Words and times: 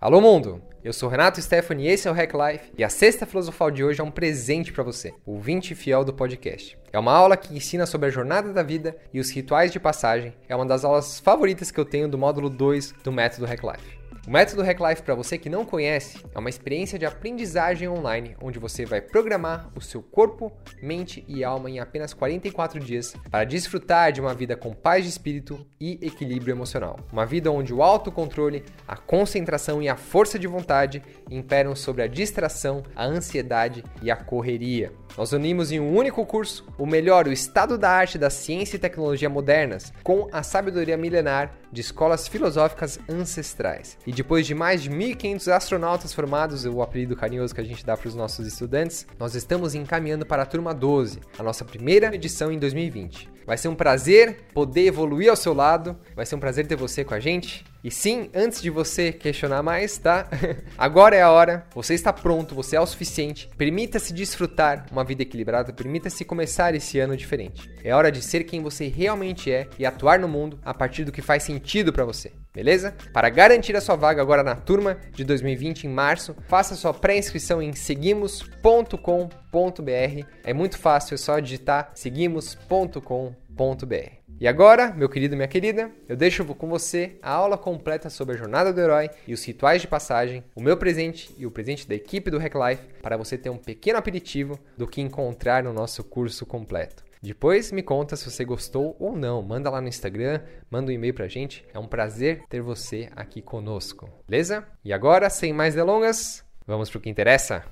Alô 0.00 0.20
mundo! 0.20 0.60
Eu 0.84 0.92
sou 0.92 1.08
Renato 1.08 1.40
Stephanie 1.40 1.86
e 1.86 1.90
esse 1.90 2.06
é 2.06 2.10
o 2.10 2.14
Hack 2.14 2.32
Life 2.34 2.72
e 2.76 2.84
a 2.84 2.90
sexta 2.90 3.24
filosofal 3.24 3.70
de 3.70 3.82
hoje 3.82 4.02
é 4.02 4.04
um 4.04 4.10
presente 4.10 4.70
para 4.70 4.84
você, 4.84 5.14
o 5.24 5.40
20 5.40 5.74
fiel 5.74 6.04
do 6.04 6.12
podcast. 6.12 6.78
É 6.92 6.98
uma 6.98 7.12
aula 7.12 7.36
que 7.38 7.56
ensina 7.56 7.86
sobre 7.86 8.08
a 8.08 8.10
jornada 8.10 8.52
da 8.52 8.62
vida 8.62 8.94
e 9.14 9.18
os 9.18 9.30
rituais 9.30 9.72
de 9.72 9.80
passagem. 9.80 10.34
É 10.46 10.54
uma 10.54 10.66
das 10.66 10.84
aulas 10.84 11.18
favoritas 11.18 11.70
que 11.70 11.80
eu 11.80 11.86
tenho 11.86 12.06
do 12.06 12.18
módulo 12.18 12.50
2 12.50 12.96
do 13.02 13.10
método 13.10 13.46
Hack 13.46 13.62
Life. 13.64 13.98
O 14.26 14.30
método 14.30 14.62
Hack 14.62 14.80
Life, 14.80 15.02
para 15.02 15.14
você 15.14 15.36
que 15.36 15.50
não 15.50 15.66
conhece, 15.66 16.18
é 16.34 16.38
uma 16.38 16.48
experiência 16.48 16.98
de 16.98 17.04
aprendizagem 17.04 17.86
online 17.88 18.34
onde 18.40 18.58
você 18.58 18.86
vai 18.86 19.02
programar 19.02 19.70
o 19.76 19.82
seu 19.82 20.02
corpo, 20.02 20.50
mente 20.82 21.22
e 21.28 21.44
alma 21.44 21.68
em 21.68 21.78
apenas 21.78 22.14
44 22.14 22.80
dias 22.80 23.14
para 23.30 23.44
desfrutar 23.44 24.12
de 24.12 24.22
uma 24.22 24.32
vida 24.32 24.56
com 24.56 24.72
paz 24.72 25.04
de 25.04 25.10
espírito 25.10 25.66
e 25.78 25.98
equilíbrio 26.00 26.54
emocional. 26.54 26.98
Uma 27.12 27.26
vida 27.26 27.50
onde 27.50 27.74
o 27.74 27.82
autocontrole, 27.82 28.64
a 28.88 28.96
concentração 28.96 29.82
e 29.82 29.90
a 29.90 29.96
força 29.96 30.38
de 30.38 30.46
vontade 30.46 31.02
imperam 31.30 31.76
sobre 31.76 32.02
a 32.02 32.06
distração, 32.06 32.82
a 32.96 33.04
ansiedade 33.04 33.84
e 34.00 34.10
a 34.10 34.16
correria. 34.16 34.90
Nós 35.18 35.32
unimos 35.32 35.70
em 35.70 35.78
um 35.78 35.94
único 35.94 36.24
curso 36.24 36.66
o 36.78 36.86
melhor, 36.86 37.28
o 37.28 37.32
estado 37.32 37.76
da 37.76 37.90
arte 37.90 38.16
da 38.16 38.30
ciência 38.30 38.76
e 38.76 38.80
tecnologia 38.80 39.28
modernas, 39.28 39.92
com 40.02 40.28
a 40.32 40.42
sabedoria 40.42 40.96
milenar 40.96 41.54
de 41.70 41.80
escolas 41.80 42.26
filosóficas 42.26 42.98
ancestrais. 43.08 43.98
E 44.06 44.12
depois 44.14 44.46
de 44.46 44.54
mais 44.54 44.82
de 44.82 44.90
1.500 44.90 45.52
astronautas 45.52 46.12
formados, 46.12 46.64
o 46.64 46.80
apelido 46.80 47.16
carinhoso 47.16 47.54
que 47.54 47.60
a 47.60 47.64
gente 47.64 47.84
dá 47.84 47.96
para 47.96 48.08
os 48.08 48.14
nossos 48.14 48.46
estudantes, 48.46 49.06
nós 49.18 49.34
estamos 49.34 49.74
encaminhando 49.74 50.24
para 50.24 50.42
a 50.42 50.46
turma 50.46 50.72
12, 50.72 51.20
a 51.38 51.42
nossa 51.42 51.64
primeira 51.64 52.14
edição 52.14 52.50
em 52.50 52.58
2020. 52.58 53.34
Vai 53.46 53.58
ser 53.58 53.68
um 53.68 53.74
prazer 53.74 54.44
poder 54.54 54.86
evoluir 54.86 55.28
ao 55.28 55.36
seu 55.36 55.52
lado, 55.52 55.98
vai 56.16 56.24
ser 56.24 56.34
um 56.34 56.40
prazer 56.40 56.66
ter 56.66 56.76
você 56.76 57.04
com 57.04 57.12
a 57.12 57.20
gente. 57.20 57.64
E 57.82 57.90
sim, 57.90 58.30
antes 58.34 58.62
de 58.62 58.70
você 58.70 59.12
questionar 59.12 59.62
mais, 59.62 59.98
tá? 59.98 60.26
Agora 60.78 61.14
é 61.14 61.20
a 61.20 61.30
hora, 61.30 61.66
você 61.74 61.92
está 61.92 62.10
pronto, 62.10 62.54
você 62.54 62.76
é 62.76 62.80
o 62.80 62.86
suficiente. 62.86 63.50
Permita-se 63.58 64.14
desfrutar 64.14 64.86
uma 64.90 65.04
vida 65.04 65.22
equilibrada, 65.22 65.72
permita-se 65.72 66.24
começar 66.24 66.74
esse 66.74 66.98
ano 66.98 67.16
diferente. 67.16 67.70
É 67.84 67.94
hora 67.94 68.10
de 68.10 68.22
ser 68.22 68.44
quem 68.44 68.62
você 68.62 68.88
realmente 68.88 69.52
é 69.52 69.68
e 69.78 69.84
atuar 69.84 70.18
no 70.18 70.28
mundo 70.28 70.58
a 70.64 70.72
partir 70.72 71.04
do 71.04 71.12
que 71.12 71.20
faz 71.20 71.42
sentido 71.42 71.92
para 71.92 72.06
você. 72.06 72.32
Beleza? 72.54 72.94
Para 73.12 73.28
garantir 73.28 73.76
a 73.76 73.80
sua 73.80 73.96
vaga 73.96 74.22
agora 74.22 74.44
na 74.44 74.54
turma 74.54 74.96
de 75.12 75.24
2020 75.24 75.84
em 75.84 75.90
março, 75.90 76.36
faça 76.46 76.76
sua 76.76 76.94
pré-inscrição 76.94 77.60
em 77.60 77.72
seguimos.com.br. 77.72 80.26
É 80.44 80.54
muito 80.54 80.78
fácil, 80.78 81.14
é 81.14 81.18
só 81.18 81.40
digitar 81.40 81.90
seguimos.com.br. 81.94 84.24
E 84.40 84.48
agora, 84.48 84.92
meu 84.92 85.08
querido 85.08 85.36
minha 85.36 85.48
querida, 85.48 85.90
eu 86.08 86.16
deixo 86.16 86.44
com 86.44 86.68
você 86.68 87.16
a 87.22 87.30
aula 87.30 87.56
completa 87.56 88.10
sobre 88.10 88.34
a 88.34 88.38
jornada 88.38 88.72
do 88.72 88.80
herói 88.80 89.08
e 89.26 89.32
os 89.32 89.44
rituais 89.44 89.80
de 89.80 89.88
passagem, 89.88 90.44
o 90.54 90.60
meu 90.60 90.76
presente 90.76 91.32
e 91.38 91.46
o 91.46 91.50
presente 91.50 91.88
da 91.88 91.94
equipe 91.94 92.30
do 92.30 92.38
Hack 92.38 92.54
Life, 92.54 92.82
para 93.00 93.16
você 93.16 93.38
ter 93.38 93.50
um 93.50 93.56
pequeno 93.56 93.98
aperitivo 93.98 94.58
do 94.76 94.88
que 94.88 95.00
encontrar 95.00 95.62
no 95.62 95.72
nosso 95.72 96.02
curso 96.02 96.44
completo. 96.44 97.03
Depois 97.24 97.72
me 97.72 97.82
conta 97.82 98.16
se 98.16 98.30
você 98.30 98.44
gostou 98.44 98.94
ou 99.00 99.16
não. 99.16 99.40
Manda 99.40 99.70
lá 99.70 99.80
no 99.80 99.88
Instagram, 99.88 100.42
manda 100.70 100.90
um 100.90 100.94
e-mail 100.94 101.14
pra 101.14 101.26
gente. 101.26 101.64
É 101.72 101.78
um 101.78 101.86
prazer 101.86 102.42
ter 102.50 102.60
você 102.60 103.08
aqui 103.16 103.40
conosco, 103.40 104.10
beleza? 104.28 104.66
E 104.84 104.92
agora, 104.92 105.30
sem 105.30 105.50
mais 105.50 105.74
delongas, 105.74 106.44
vamos 106.66 106.90
pro 106.90 107.00
que 107.00 107.08
interessa. 107.08 107.64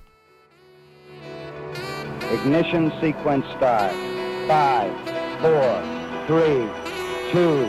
Ignition 2.33 2.91
sequence 2.99 3.47
start. 3.57 3.93
Five, 4.47 4.91
four, 5.43 5.83
three, 6.27 6.67
two, 7.31 7.69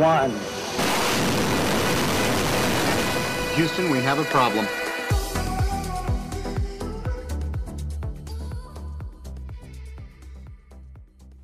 one. 0.00 0.32
Houston, 3.56 3.90
we 3.90 3.98
have 4.06 4.20
a 4.20 4.24
problem. 4.26 4.64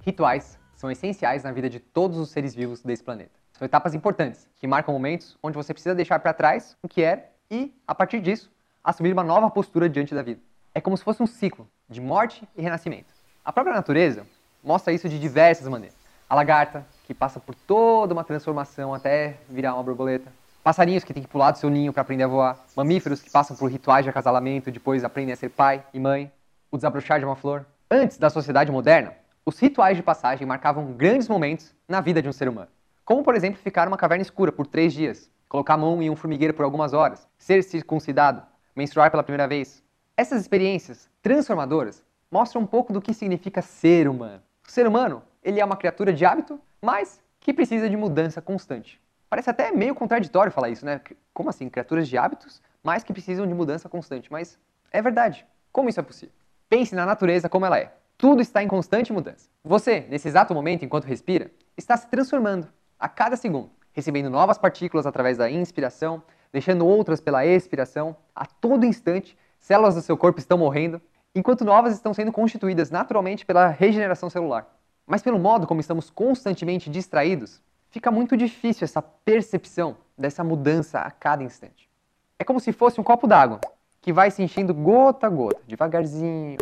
Rituais 0.04 0.58
são 0.74 0.90
essenciais 0.90 1.42
na 1.42 1.50
vida 1.50 1.70
de 1.70 1.80
todos 1.80 2.18
os 2.18 2.28
seres 2.28 2.54
vivos 2.54 2.82
desse 2.82 3.02
planeta. 3.02 3.30
São 3.52 3.64
etapas 3.64 3.94
importantes 3.94 4.46
que 4.56 4.66
marcam 4.66 4.92
momentos 4.92 5.38
onde 5.42 5.56
você 5.56 5.72
precisa 5.72 5.94
deixar 5.94 6.18
para 6.18 6.34
trás 6.34 6.76
o 6.82 6.88
que 6.88 7.00
era 7.00 7.24
e, 7.50 7.74
a 7.88 7.94
partir 7.94 8.20
disso, 8.20 8.52
assumir 8.82 9.14
uma 9.14 9.24
nova 9.24 9.48
postura 9.48 9.88
diante 9.88 10.14
da 10.14 10.22
vida. 10.22 10.42
É 10.74 10.80
como 10.80 10.94
se 10.94 11.02
fosse 11.02 11.22
um 11.22 11.26
ciclo 11.26 11.66
de 11.88 12.02
morte 12.02 12.46
e 12.54 12.60
renascimento. 12.60 13.14
A 13.42 13.50
própria 13.50 13.74
natureza 13.74 14.26
mostra 14.62 14.92
isso 14.92 15.08
de 15.08 15.18
diversas 15.18 15.66
maneiras. 15.66 15.96
A 16.28 16.34
lagarta, 16.34 16.84
que 17.06 17.14
passa 17.14 17.40
por 17.40 17.54
toda 17.54 18.12
uma 18.12 18.24
transformação 18.24 18.92
até 18.92 19.38
virar 19.48 19.72
uma 19.72 19.82
borboleta. 19.82 20.30
Passarinhos 20.62 21.02
que 21.02 21.14
têm 21.14 21.22
que 21.22 21.28
pular 21.30 21.50
do 21.50 21.58
seu 21.58 21.70
ninho 21.70 21.94
para 21.94 22.02
aprender 22.02 22.24
a 22.24 22.28
voar. 22.28 22.58
Mamíferos 22.76 23.22
que 23.22 23.30
passam 23.30 23.56
por 23.56 23.70
rituais 23.70 24.04
de 24.04 24.10
acasalamento 24.10 24.68
e 24.68 24.72
depois 24.72 25.02
aprendem 25.02 25.32
a 25.32 25.36
ser 25.36 25.48
pai 25.48 25.82
e 25.94 25.98
mãe. 25.98 26.30
O 26.70 26.76
desabrochar 26.76 27.18
de 27.18 27.24
uma 27.24 27.36
flor. 27.36 27.64
Antes 27.90 28.18
da 28.18 28.28
sociedade 28.28 28.70
moderna, 28.70 29.23
os 29.46 29.58
rituais 29.58 29.96
de 29.96 30.02
passagem 30.02 30.46
marcavam 30.46 30.92
grandes 30.92 31.28
momentos 31.28 31.74
na 31.86 32.00
vida 32.00 32.22
de 32.22 32.28
um 32.28 32.32
ser 32.32 32.48
humano. 32.48 32.70
Como, 33.04 33.22
por 33.22 33.34
exemplo, 33.34 33.60
ficar 33.60 33.84
numa 33.84 33.96
caverna 33.96 34.22
escura 34.22 34.50
por 34.50 34.66
três 34.66 34.92
dias, 34.94 35.30
colocar 35.48 35.74
a 35.74 35.76
mão 35.76 36.00
em 36.02 36.08
um 36.08 36.16
formigueiro 36.16 36.54
por 36.54 36.64
algumas 36.64 36.94
horas, 36.94 37.28
ser 37.36 37.62
circuncidado, 37.62 38.42
menstruar 38.74 39.10
pela 39.10 39.22
primeira 39.22 39.46
vez. 39.46 39.82
Essas 40.16 40.40
experiências 40.40 41.10
transformadoras 41.20 42.02
mostram 42.30 42.62
um 42.62 42.66
pouco 42.66 42.92
do 42.92 43.02
que 43.02 43.12
significa 43.12 43.60
ser 43.60 44.08
humano. 44.08 44.42
O 44.66 44.70
ser 44.70 44.86
humano, 44.86 45.22
ele 45.42 45.60
é 45.60 45.64
uma 45.64 45.76
criatura 45.76 46.10
de 46.10 46.24
hábito, 46.24 46.58
mas 46.80 47.20
que 47.38 47.52
precisa 47.52 47.90
de 47.90 47.96
mudança 47.96 48.40
constante. 48.40 48.98
Parece 49.28 49.50
até 49.50 49.70
meio 49.70 49.94
contraditório 49.94 50.50
falar 50.50 50.70
isso, 50.70 50.86
né? 50.86 51.02
Como 51.34 51.50
assim? 51.50 51.68
Criaturas 51.68 52.08
de 52.08 52.16
hábitos, 52.16 52.62
mas 52.82 53.02
que 53.02 53.12
precisam 53.12 53.46
de 53.46 53.52
mudança 53.52 53.88
constante. 53.88 54.32
Mas 54.32 54.58
é 54.90 55.02
verdade. 55.02 55.44
Como 55.70 55.88
isso 55.90 56.00
é 56.00 56.02
possível? 56.02 56.34
Pense 56.68 56.94
na 56.94 57.04
natureza 57.04 57.48
como 57.48 57.66
ela 57.66 57.78
é. 57.78 57.92
Tudo 58.24 58.40
está 58.40 58.62
em 58.62 58.68
constante 58.68 59.12
mudança. 59.12 59.50
Você, 59.62 60.06
nesse 60.08 60.26
exato 60.26 60.54
momento, 60.54 60.82
enquanto 60.82 61.04
respira, 61.04 61.50
está 61.76 61.94
se 61.94 62.08
transformando 62.08 62.66
a 62.98 63.06
cada 63.06 63.36
segundo, 63.36 63.68
recebendo 63.92 64.30
novas 64.30 64.56
partículas 64.56 65.04
através 65.04 65.36
da 65.36 65.50
inspiração, 65.50 66.22
deixando 66.50 66.86
outras 66.86 67.20
pela 67.20 67.44
expiração. 67.44 68.16
A 68.34 68.46
todo 68.46 68.86
instante, 68.86 69.36
células 69.60 69.94
do 69.94 70.00
seu 70.00 70.16
corpo 70.16 70.38
estão 70.38 70.56
morrendo, 70.56 71.02
enquanto 71.34 71.66
novas 71.66 71.92
estão 71.92 72.14
sendo 72.14 72.32
constituídas 72.32 72.90
naturalmente 72.90 73.44
pela 73.44 73.68
regeneração 73.68 74.30
celular. 74.30 74.74
Mas 75.06 75.20
pelo 75.20 75.38
modo 75.38 75.66
como 75.66 75.82
estamos 75.82 76.08
constantemente 76.08 76.88
distraídos, 76.88 77.60
fica 77.90 78.10
muito 78.10 78.38
difícil 78.38 78.86
essa 78.86 79.02
percepção 79.02 79.98
dessa 80.16 80.42
mudança 80.42 80.98
a 81.00 81.10
cada 81.10 81.42
instante. 81.42 81.90
É 82.38 82.44
como 82.44 82.58
se 82.58 82.72
fosse 82.72 82.98
um 82.98 83.04
copo 83.04 83.26
d'água 83.26 83.60
que 84.00 84.14
vai 84.14 84.30
se 84.30 84.42
enchendo 84.42 84.72
gota 84.72 85.26
a 85.26 85.30
gota, 85.30 85.60
devagarzinho, 85.66 86.56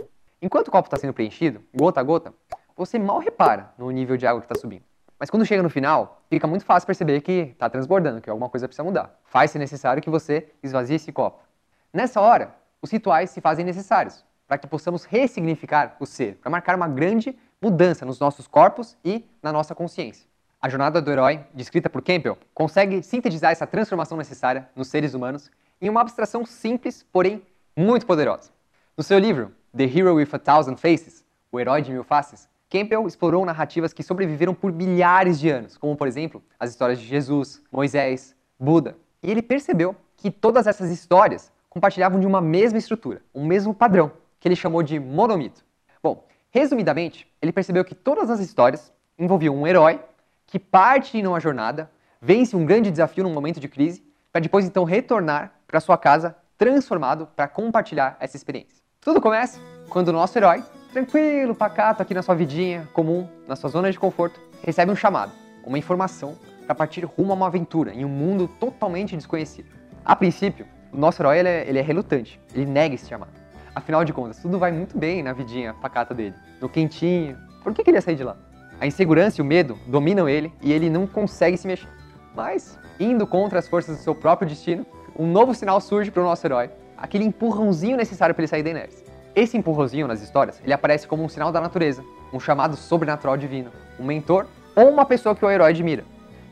Enquanto 0.45 0.67
o 0.67 0.71
copo 0.73 0.89
está 0.89 0.97
sendo 0.97 1.13
preenchido, 1.13 1.63
gota 1.73 2.01
a 2.01 2.03
gota, 2.03 2.35
você 2.77 2.99
mal 2.99 3.21
repara 3.21 3.73
no 3.79 3.89
nível 3.93 4.17
de 4.17 4.27
água 4.27 4.41
que 4.41 4.47
está 4.47 4.61
subindo. 4.61 4.83
Mas 5.17 5.31
quando 5.31 5.47
chega 5.47 5.63
no 5.63 5.71
final, 5.71 6.21
fica 6.29 6.49
muito 6.49 6.65
fácil 6.65 6.85
perceber 6.85 7.21
que 7.21 7.53
está 7.53 7.71
transbordando, 7.71 8.21
que 8.21 8.29
alguma 8.29 8.49
coisa 8.49 8.67
precisa 8.67 8.83
mudar. 8.83 9.17
Faz-se 9.25 9.57
necessário 9.57 10.03
que 10.03 10.11
você 10.11 10.49
esvazie 10.61 10.97
esse 10.97 11.13
copo. 11.13 11.41
Nessa 11.93 12.21
hora, 12.21 12.57
os 12.83 12.91
rituais 12.91 13.31
se 13.31 13.41
fazem 13.41 13.65
necessários 13.65 14.25
para 14.49 14.59
que 14.59 14.67
possamos 14.67 15.05
ressignificar 15.05 15.95
o 16.01 16.05
ser, 16.05 16.35
para 16.39 16.51
marcar 16.51 16.75
uma 16.75 16.89
grande 16.89 17.39
mudança 17.61 18.05
nos 18.05 18.19
nossos 18.19 18.49
corpos 18.49 18.97
e 19.05 19.25
na 19.41 19.53
nossa 19.53 19.77
consciência. 19.77 20.27
A 20.61 20.69
jornada 20.69 21.01
do 21.01 21.09
herói, 21.09 21.47
descrita 21.55 21.89
por 21.89 22.03
Campbell, 22.03 22.37
consegue 22.53 23.01
sintetizar 23.05 23.53
essa 23.53 23.67
transformação 23.67 24.19
necessária 24.19 24.69
nos 24.75 24.89
seres 24.89 25.15
humanos 25.15 25.53
em 25.81 25.89
uma 25.89 26.01
abstração 26.01 26.45
simples, 26.45 27.07
porém 27.13 27.47
muito 27.77 28.05
poderosa. 28.07 28.51
No 28.97 29.05
seu 29.05 29.21
livro, 29.21 29.55
The 29.75 29.85
Hero 29.85 30.17
with 30.17 30.29
a 30.33 30.39
Thousand 30.39 30.77
Faces, 30.77 31.25
O 31.51 31.59
Herói 31.59 31.81
de 31.81 31.91
Mil 31.91 32.05
Faces, 32.05 32.47
Campbell 32.69 33.07
explorou 33.07 33.43
narrativas 33.47 33.95
que 33.95 34.03
sobreviveram 34.03 34.53
por 34.53 34.71
milhares 34.71 35.41
de 35.41 35.49
anos, 35.49 35.79
como 35.79 35.97
por 35.97 36.07
exemplo 36.07 36.43
as 36.61 36.69
histórias 36.69 36.99
de 36.99 37.07
Jesus, 37.07 37.63
Moisés, 37.73 38.37
Buda. 38.61 38.99
E 39.23 39.31
ele 39.31 39.41
percebeu 39.41 39.97
que 40.15 40.31
todas 40.31 40.67
essas 40.67 40.91
histórias 40.91 41.51
compartilhavam 41.71 42.21
de 42.21 42.27
uma 42.27 42.39
mesma 42.39 42.79
estrutura, 42.79 43.23
um 43.35 43.47
mesmo 43.47 43.73
padrão, 43.73 44.13
que 44.39 44.47
ele 44.47 44.55
chamou 44.55 44.83
de 44.83 45.01
monomito. 45.01 45.65
Bom, 46.03 46.27
resumidamente, 46.51 47.27
ele 47.41 47.51
percebeu 47.51 47.83
que 47.83 47.95
todas 47.95 48.29
as 48.29 48.41
histórias 48.41 48.93
envolviam 49.19 49.57
um 49.57 49.67
herói 49.67 50.01
que 50.47 50.59
parte 50.59 51.17
em 51.17 51.27
uma 51.27 51.41
jornada, 51.41 51.91
vence 52.21 52.55
um 52.55 52.67
grande 52.67 52.91
desafio 52.91 53.25
num 53.25 53.33
momento 53.33 53.59
de 53.59 53.69
crise, 53.69 54.05
para 54.31 54.43
depois 54.43 54.67
então 54.67 54.85
retornar 54.85 55.55
para 55.67 55.81
sua 55.81 55.97
casa 55.97 56.37
transformado 56.59 57.27
para 57.35 57.49
compartilhar 57.49 58.19
essa 58.21 58.37
experiência. 58.37 58.82
Tudo 59.05 59.21
começa 59.21 59.59
quando 59.89 60.11
o 60.11 60.13
nosso 60.13 60.39
herói, 60.39 60.63
tranquilo, 60.93 61.57
pacato 61.57 62.01
aqui 62.01 62.15
na 62.15 62.23
sua 62.23 62.37
vidinha 62.37 62.89
comum, 62.93 63.29
na 63.49 63.57
sua 63.57 63.69
zona 63.69 63.91
de 63.91 63.99
conforto, 63.99 64.41
recebe 64.63 64.93
um 64.93 64.95
chamado, 64.95 65.33
uma 65.67 65.77
informação 65.77 66.39
para 66.65 66.73
partir 66.73 67.05
rumo 67.05 67.33
a 67.33 67.35
uma 67.35 67.49
aventura 67.49 67.93
em 67.93 68.05
um 68.05 68.09
mundo 68.09 68.47
totalmente 68.61 69.17
desconhecido. 69.17 69.67
A 70.05 70.15
princípio, 70.15 70.69
o 70.93 70.97
nosso 70.97 71.21
herói 71.21 71.41
ele 71.41 71.49
é, 71.49 71.69
ele 71.69 71.79
é 71.81 71.83
relutante, 71.83 72.41
ele 72.55 72.65
nega 72.65 72.95
esse 72.95 73.09
chamado. 73.09 73.33
Afinal 73.75 74.05
de 74.05 74.13
contas, 74.13 74.39
tudo 74.39 74.57
vai 74.57 74.71
muito 74.71 74.97
bem 74.97 75.21
na 75.21 75.33
vidinha 75.33 75.75
pacata 75.75 76.15
dele, 76.15 76.37
no 76.61 76.69
quentinho. 76.69 77.37
Por 77.65 77.75
que, 77.75 77.83
que 77.83 77.91
ele 77.91 77.97
ia 77.97 78.03
sair 78.03 78.15
de 78.15 78.23
lá? 78.23 78.37
A 78.81 78.87
insegurança 78.87 79.41
e 79.41 79.43
o 79.43 79.45
medo 79.45 79.77
dominam 79.89 80.29
ele 80.29 80.53
e 80.63 80.73
ele 80.73 80.89
não 80.89 81.09
consegue 81.09 81.57
se 81.57 81.67
mexer. 81.67 81.89
Mas, 82.37 82.79
indo 83.01 83.27
contra 83.27 83.59
as 83.59 83.67
forças 83.67 83.97
do 83.97 84.03
seu 84.05 84.15
próprio 84.15 84.49
destino, 84.49 84.87
um 85.19 85.27
novo 85.27 85.53
sinal 85.57 85.81
surge 85.81 86.09
para 86.09 86.23
o 86.23 86.25
nosso 86.25 86.47
herói, 86.47 86.71
aquele 87.03 87.25
empurrãozinho 87.25 87.97
necessário 87.97 88.33
para 88.33 88.43
ele 88.43 88.49
sair 88.49 88.63
da 88.63 88.71
inércia. 88.71 89.05
Esse 89.35 89.57
empurrãozinho 89.57 90.07
nas 90.07 90.23
histórias, 90.23 90.61
ele 90.63 90.73
aparece 90.73 91.09
como 91.09 91.25
um 91.25 91.29
sinal 91.29 91.51
da 91.51 91.61
natureza, 91.61 92.05
um 92.33 92.39
chamado 92.39 92.77
sobrenatural 92.77 93.37
divino, 93.37 93.73
um 93.99 94.05
mentor 94.05 94.47
ou 94.77 94.89
uma 94.89 95.05
pessoa 95.05 95.35
que 95.35 95.45
o 95.45 95.51
herói 95.51 95.71
admira. 95.71 96.05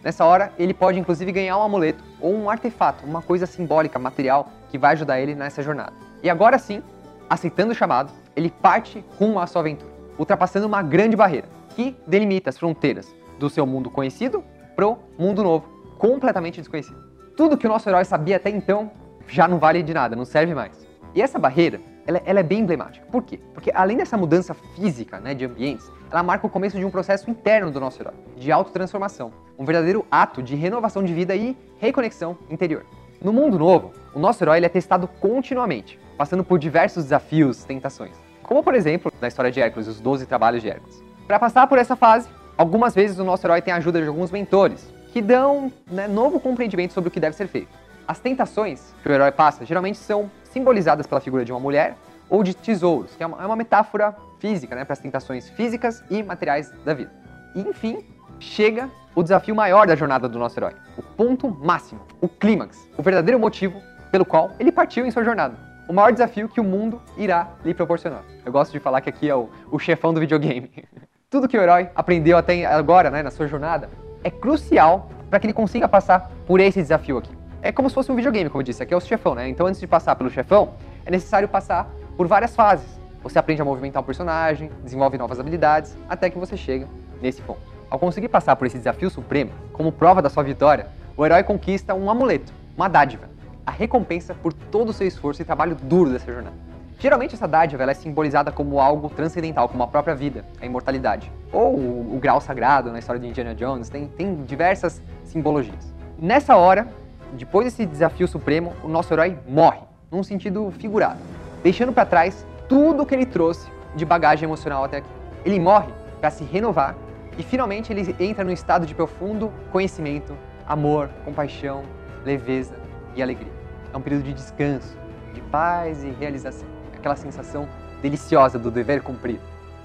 Nessa 0.02 0.24
hora, 0.24 0.52
ele 0.58 0.74
pode 0.74 0.98
inclusive 0.98 1.30
ganhar 1.30 1.56
um 1.56 1.62
amuleto 1.62 2.02
ou 2.20 2.34
um 2.34 2.50
artefato, 2.50 3.06
uma 3.06 3.22
coisa 3.22 3.46
simbólica, 3.46 3.98
material, 3.98 4.48
que 4.70 4.78
vai 4.78 4.94
ajudar 4.94 5.20
ele 5.20 5.34
nessa 5.34 5.62
jornada. 5.62 5.92
E 6.22 6.28
agora 6.28 6.58
sim, 6.58 6.82
aceitando 7.28 7.70
o 7.70 7.74
chamado, 7.74 8.10
ele 8.34 8.50
parte 8.50 9.04
rumo 9.18 9.38
à 9.38 9.46
sua 9.46 9.60
aventura, 9.60 9.92
ultrapassando 10.18 10.66
uma 10.66 10.82
grande 10.82 11.16
barreira 11.16 11.46
que 11.76 11.96
delimita 12.06 12.50
as 12.50 12.58
fronteiras 12.58 13.14
do 13.38 13.48
seu 13.48 13.64
mundo 13.64 13.88
conhecido 13.88 14.42
pro 14.74 14.98
mundo 15.16 15.44
novo, 15.44 15.68
completamente 15.96 16.60
desconhecido. 16.60 16.98
Tudo 17.36 17.56
que 17.56 17.66
o 17.66 17.70
nosso 17.70 17.88
herói 17.88 18.04
sabia 18.04 18.36
até 18.36 18.50
então 18.50 18.90
já 19.30 19.46
não 19.46 19.58
vale 19.58 19.82
de 19.82 19.94
nada, 19.94 20.16
não 20.16 20.24
serve 20.24 20.54
mais. 20.54 20.86
E 21.14 21.22
essa 21.22 21.38
barreira, 21.38 21.80
ela, 22.06 22.20
ela, 22.24 22.40
é 22.40 22.42
bem 22.42 22.60
emblemática. 22.60 23.06
Por 23.10 23.22
quê? 23.22 23.38
Porque 23.54 23.70
além 23.74 23.96
dessa 23.96 24.16
mudança 24.16 24.54
física 24.74 25.20
né, 25.20 25.34
de 25.34 25.44
ambientes, 25.44 25.90
ela 26.10 26.22
marca 26.22 26.46
o 26.46 26.50
começo 26.50 26.78
de 26.78 26.84
um 26.84 26.90
processo 26.90 27.30
interno 27.30 27.70
do 27.70 27.80
nosso 27.80 28.02
herói, 28.02 28.14
de 28.36 28.50
autotransformação, 28.50 29.32
um 29.58 29.64
verdadeiro 29.64 30.04
ato 30.10 30.42
de 30.42 30.56
renovação 30.56 31.02
de 31.02 31.14
vida 31.14 31.34
e 31.34 31.56
reconexão 31.78 32.36
interior. 32.50 32.84
No 33.22 33.32
mundo 33.32 33.58
novo, 33.58 33.92
o 34.14 34.18
nosso 34.18 34.42
herói 34.42 34.64
é 34.64 34.68
testado 34.68 35.06
continuamente, 35.06 35.98
passando 36.16 36.42
por 36.42 36.58
diversos 36.58 37.04
desafios, 37.04 37.64
tentações. 37.64 38.16
Como, 38.42 38.62
por 38.62 38.74
exemplo, 38.74 39.12
na 39.20 39.28
história 39.28 39.50
de 39.50 39.60
Hércules, 39.60 39.86
os 39.86 40.00
12 40.00 40.26
trabalhos 40.26 40.62
de 40.62 40.68
Hércules. 40.68 41.02
Para 41.26 41.38
passar 41.38 41.66
por 41.66 41.78
essa 41.78 41.94
fase, 41.94 42.28
algumas 42.56 42.94
vezes 42.94 43.18
o 43.18 43.24
nosso 43.24 43.46
herói 43.46 43.62
tem 43.62 43.72
a 43.72 43.76
ajuda 43.76 44.00
de 44.00 44.08
alguns 44.08 44.30
mentores, 44.30 44.92
que 45.12 45.20
dão 45.20 45.72
né, 45.86 46.08
novo 46.08 46.40
compreendimento 46.40 46.92
sobre 46.92 47.08
o 47.08 47.10
que 47.10 47.20
deve 47.20 47.36
ser 47.36 47.46
feito. 47.46 47.79
As 48.10 48.18
tentações 48.18 48.92
que 49.04 49.08
o 49.08 49.12
herói 49.12 49.30
passa 49.30 49.64
geralmente 49.64 49.96
são 49.96 50.28
simbolizadas 50.42 51.06
pela 51.06 51.20
figura 51.20 51.44
de 51.44 51.52
uma 51.52 51.60
mulher 51.60 51.94
ou 52.28 52.42
de 52.42 52.56
tesouros, 52.56 53.14
que 53.14 53.22
é 53.22 53.26
uma, 53.26 53.40
é 53.40 53.46
uma 53.46 53.54
metáfora 53.54 54.16
física 54.40 54.74
né, 54.74 54.84
para 54.84 54.94
as 54.94 54.98
tentações 54.98 55.48
físicas 55.50 56.02
e 56.10 56.20
materiais 56.20 56.72
da 56.84 56.92
vida. 56.92 57.12
E, 57.54 57.60
enfim, 57.60 58.04
chega 58.40 58.90
o 59.14 59.22
desafio 59.22 59.54
maior 59.54 59.86
da 59.86 59.94
jornada 59.94 60.28
do 60.28 60.40
nosso 60.40 60.58
herói, 60.58 60.74
o 60.98 61.02
ponto 61.02 61.48
máximo, 61.48 62.00
o 62.20 62.28
clímax, 62.28 62.84
o 62.98 63.02
verdadeiro 63.02 63.38
motivo 63.38 63.80
pelo 64.10 64.24
qual 64.24 64.50
ele 64.58 64.72
partiu 64.72 65.06
em 65.06 65.10
sua 65.12 65.22
jornada. 65.22 65.56
O 65.88 65.92
maior 65.92 66.10
desafio 66.10 66.48
que 66.48 66.60
o 66.60 66.64
mundo 66.64 67.00
irá 67.16 67.52
lhe 67.64 67.72
proporcionar. 67.72 68.24
Eu 68.44 68.50
gosto 68.50 68.72
de 68.72 68.80
falar 68.80 69.02
que 69.02 69.08
aqui 69.08 69.30
é 69.30 69.36
o, 69.36 69.48
o 69.70 69.78
chefão 69.78 70.12
do 70.12 70.18
videogame. 70.18 70.68
Tudo 71.30 71.46
que 71.46 71.56
o 71.56 71.62
herói 71.62 71.88
aprendeu 71.94 72.36
até 72.36 72.66
agora, 72.66 73.08
né, 73.08 73.22
na 73.22 73.30
sua 73.30 73.46
jornada, 73.46 73.88
é 74.24 74.32
crucial 74.32 75.08
para 75.30 75.38
que 75.38 75.46
ele 75.46 75.54
consiga 75.54 75.86
passar 75.86 76.28
por 76.44 76.58
esse 76.58 76.82
desafio 76.82 77.16
aqui 77.16 77.39
é 77.62 77.70
como 77.70 77.88
se 77.88 77.94
fosse 77.94 78.10
um 78.10 78.14
videogame, 78.14 78.48
como 78.48 78.62
eu 78.62 78.64
disse, 78.64 78.82
aqui 78.82 78.94
é 78.94 78.96
o 78.96 79.00
chefão, 79.00 79.34
né? 79.34 79.48
Então 79.48 79.66
antes 79.66 79.80
de 79.80 79.86
passar 79.86 80.16
pelo 80.16 80.30
chefão, 80.30 80.70
é 81.04 81.10
necessário 81.10 81.48
passar 81.48 81.90
por 82.16 82.26
várias 82.26 82.54
fases. 82.54 82.86
Você 83.22 83.38
aprende 83.38 83.60
a 83.60 83.64
movimentar 83.64 84.02
o 84.02 84.06
personagem, 84.06 84.70
desenvolve 84.82 85.18
novas 85.18 85.38
habilidades, 85.38 85.96
até 86.08 86.30
que 86.30 86.38
você 86.38 86.56
chega 86.56 86.88
nesse 87.20 87.42
ponto. 87.42 87.60
Ao 87.90 87.98
conseguir 87.98 88.28
passar 88.28 88.56
por 88.56 88.66
esse 88.66 88.78
desafio 88.78 89.10
supremo, 89.10 89.50
como 89.72 89.92
prova 89.92 90.22
da 90.22 90.30
sua 90.30 90.42
vitória, 90.42 90.86
o 91.16 91.26
herói 91.26 91.42
conquista 91.42 91.94
um 91.94 92.08
amuleto, 92.10 92.52
uma 92.76 92.88
dádiva, 92.88 93.28
a 93.66 93.70
recompensa 93.70 94.34
por 94.34 94.52
todo 94.52 94.88
o 94.88 94.92
seu 94.92 95.06
esforço 95.06 95.42
e 95.42 95.44
trabalho 95.44 95.74
duro 95.74 96.10
dessa 96.10 96.32
jornada. 96.32 96.56
Geralmente 96.98 97.34
essa 97.34 97.48
dádiva 97.48 97.82
é 97.90 97.94
simbolizada 97.94 98.52
como 98.52 98.78
algo 98.78 99.08
transcendental, 99.10 99.68
como 99.68 99.82
a 99.82 99.86
própria 99.86 100.14
vida, 100.14 100.44
a 100.60 100.66
imortalidade. 100.66 101.32
Ou 101.52 101.74
o, 101.74 102.16
o 102.16 102.18
grau 102.18 102.40
sagrado 102.40 102.92
na 102.92 102.98
história 102.98 103.20
de 103.20 103.26
Indiana 103.26 103.54
Jones, 103.54 103.88
tem, 103.88 104.06
tem 104.06 104.34
diversas 104.44 105.02
simbologias. 105.24 105.94
Nessa 106.18 106.56
hora, 106.56 106.86
depois 107.32 107.66
desse 107.66 107.86
desafio 107.86 108.26
supremo, 108.26 108.74
o 108.82 108.88
nosso 108.88 109.12
herói 109.12 109.38
morre, 109.48 109.80
num 110.10 110.22
sentido 110.22 110.70
figurado, 110.78 111.20
deixando 111.62 111.92
para 111.92 112.04
trás 112.06 112.46
tudo 112.68 113.06
que 113.06 113.14
ele 113.14 113.26
trouxe 113.26 113.70
de 113.94 114.04
bagagem 114.04 114.44
emocional 114.44 114.84
até 114.84 114.98
aqui. 114.98 115.10
Ele 115.44 115.58
morre 115.58 115.92
para 116.20 116.30
se 116.30 116.44
renovar 116.44 116.96
e 117.38 117.42
finalmente 117.42 117.92
ele 117.92 118.14
entra 118.18 118.44
num 118.44 118.52
estado 118.52 118.86
de 118.86 118.94
profundo 118.94 119.52
conhecimento, 119.72 120.36
amor, 120.66 121.08
compaixão, 121.24 121.82
leveza 122.24 122.74
e 123.14 123.22
alegria. 123.22 123.52
É 123.92 123.96
um 123.96 124.00
período 124.00 124.24
de 124.24 124.32
descanso, 124.32 124.96
de 125.32 125.40
paz 125.42 126.04
e 126.04 126.10
realização. 126.10 126.68
Aquela 126.94 127.16
sensação 127.16 127.68
deliciosa 128.02 128.58
do 128.58 128.70
dever 128.70 129.02
cumprido. 129.02 129.40